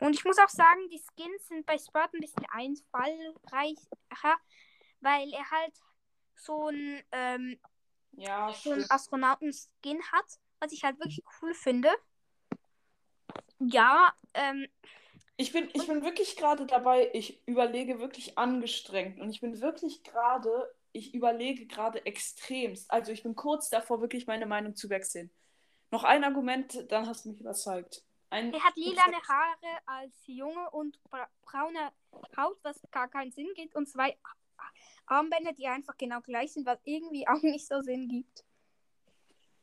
Und 0.00 0.14
ich 0.14 0.24
muss 0.24 0.38
auch 0.38 0.48
sagen, 0.48 0.88
die 0.90 1.00
Skins 1.00 1.48
sind 1.48 1.66
bei 1.66 1.78
Sport 1.78 2.14
ein 2.14 2.20
bisschen 2.20 2.46
einfallreicher, 2.50 4.36
weil 5.00 5.32
er 5.32 5.50
halt 5.50 5.74
so 6.36 6.68
ein, 6.68 7.02
ähm, 7.12 7.58
ja, 8.12 8.52
so 8.52 8.72
ein 8.72 8.88
Astronauten-Skin 8.88 10.00
hat, 10.12 10.38
was 10.60 10.72
ich 10.72 10.84
halt 10.84 10.98
wirklich 10.98 11.22
cool 11.40 11.54
finde. 11.54 11.90
Ja, 13.58 14.12
ähm. 14.34 14.66
Ich 15.40 15.52
bin, 15.52 15.68
ich 15.72 15.86
bin 15.86 16.02
wirklich 16.02 16.36
gerade 16.36 16.66
dabei, 16.66 17.10
ich 17.12 17.46
überlege 17.46 18.00
wirklich 18.00 18.36
angestrengt 18.36 19.20
und 19.20 19.30
ich 19.30 19.40
bin 19.40 19.60
wirklich 19.60 20.02
gerade, 20.02 20.74
ich 20.90 21.14
überlege 21.14 21.66
gerade 21.66 22.04
extremst. 22.04 22.90
Also 22.90 23.12
ich 23.12 23.22
bin 23.22 23.36
kurz 23.36 23.70
davor, 23.70 24.00
wirklich 24.00 24.26
meine 24.26 24.46
Meinung 24.46 24.74
zu 24.74 24.90
wechseln. 24.90 25.30
Noch 25.92 26.02
ein 26.02 26.24
Argument, 26.24 26.90
dann 26.90 27.06
hast 27.06 27.24
du 27.24 27.30
mich 27.30 27.40
überzeugt. 27.40 28.02
Ein 28.30 28.52
er 28.52 28.64
hat 28.64 28.76
lilane 28.76 29.22
Haare 29.28 29.78
als 29.86 30.12
Junge 30.26 30.70
und 30.70 31.00
bra 31.04 31.28
braune 31.42 31.92
Haut, 32.36 32.58
was 32.62 32.82
gar 32.90 33.08
keinen 33.08 33.30
Sinn 33.30 33.48
gibt. 33.54 33.76
Und 33.76 33.88
zwei 33.88 34.18
Armbänder, 35.06 35.52
die 35.52 35.68
einfach 35.68 35.96
genau 35.96 36.20
gleich 36.20 36.52
sind, 36.52 36.66
was 36.66 36.80
irgendwie 36.82 37.28
auch 37.28 37.42
nicht 37.42 37.68
so 37.68 37.80
Sinn 37.80 38.08
gibt. 38.08 38.44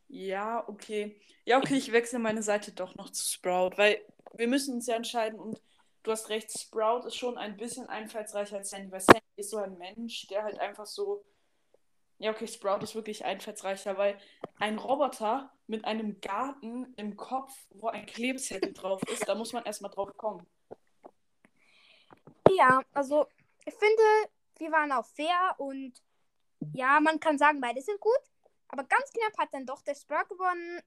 Ja, 0.07 0.63
okay. 0.69 1.19
Ja, 1.43 1.57
okay, 1.57 1.75
ich 1.75 1.91
wechsle 1.91 2.19
meine 2.19 2.43
Seite 2.43 2.71
doch 2.71 2.95
noch 2.95 3.09
zu 3.09 3.25
Sprout, 3.29 3.71
weil 3.75 3.99
wir 4.37 4.47
müssen 4.47 4.75
uns 4.75 4.87
ja 4.87 4.95
entscheiden 4.95 5.39
und 5.39 5.61
du 6.03 6.11
hast 6.11 6.29
recht, 6.29 6.57
Sprout 6.57 7.07
ist 7.07 7.15
schon 7.15 7.37
ein 7.37 7.57
bisschen 7.57 7.87
einfallsreicher 7.87 8.57
als 8.57 8.69
Sandy, 8.69 8.91
weil 8.91 9.01
Sandy 9.01 9.21
ist 9.37 9.49
so 9.49 9.57
ein 9.57 9.77
Mensch, 9.77 10.27
der 10.27 10.43
halt 10.43 10.59
einfach 10.59 10.85
so 10.85 11.25
ja, 12.17 12.31
okay, 12.31 12.47
Sprout 12.47 12.79
ist 12.81 12.95
wirklich 12.95 13.25
einfallsreicher, 13.25 13.97
weil 13.97 14.17
ein 14.57 14.77
Roboter 14.77 15.51
mit 15.67 15.83
einem 15.85 16.21
Garten 16.21 16.93
im 16.95 17.17
Kopf, 17.17 17.53
wo 17.71 17.87
ein 17.87 18.05
Klebezettel 18.05 18.73
drauf 18.73 19.01
ist, 19.11 19.27
da 19.27 19.35
muss 19.35 19.51
man 19.51 19.65
erstmal 19.65 19.91
drauf 19.91 20.15
kommen. 20.15 20.45
Ja, 22.57 22.81
also 22.93 23.27
ich 23.65 23.73
finde, 23.73 24.03
wir 24.59 24.71
waren 24.71 24.91
auch 24.93 25.05
fair 25.05 25.55
und 25.57 25.93
ja, 26.73 26.99
man 27.01 27.19
kann 27.19 27.37
sagen, 27.37 27.59
beide 27.59 27.81
sind 27.81 27.99
gut. 27.99 28.11
Aber 28.69 28.83
ganz 28.83 29.11
knapp 29.11 29.37
hat 29.37 29.53
dann 29.53 29.65
doch 29.65 29.81
der 29.81 29.95
Sprout 29.95 30.29
gewonnen. 30.29 30.81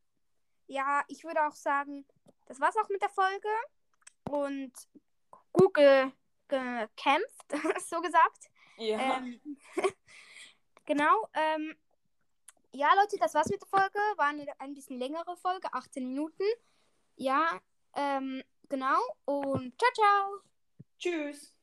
Ja, 0.66 1.02
ich 1.08 1.24
würde 1.24 1.46
auch 1.46 1.54
sagen, 1.54 2.06
das 2.48 2.60
war's 2.60 2.76
auch 2.76 2.88
mit 2.88 3.00
der 3.00 3.10
Folge. 3.10 3.48
Und 4.30 4.72
Google 5.52 6.12
gekämpft, 6.48 7.50
so 7.88 8.00
gesagt. 8.00 8.50
Ja. 8.76 9.18
Ähm, 9.18 9.40
Genau. 10.88 11.28
Ähm, 11.34 11.76
ja, 12.72 12.88
Leute, 12.94 13.18
das 13.18 13.34
war's 13.34 13.50
mit 13.50 13.60
der 13.60 13.68
Folge. 13.68 13.98
War 14.16 14.28
eine 14.28 14.46
ein 14.58 14.72
bisschen 14.72 14.98
längere 14.98 15.36
Folge, 15.36 15.68
18 15.74 16.08
Minuten. 16.08 16.44
Ja, 17.16 17.60
ähm, 17.94 18.42
genau. 18.70 18.98
Und 19.26 19.78
ciao, 19.78 19.92
ciao. 19.92 20.40
Tschüss. 20.98 21.57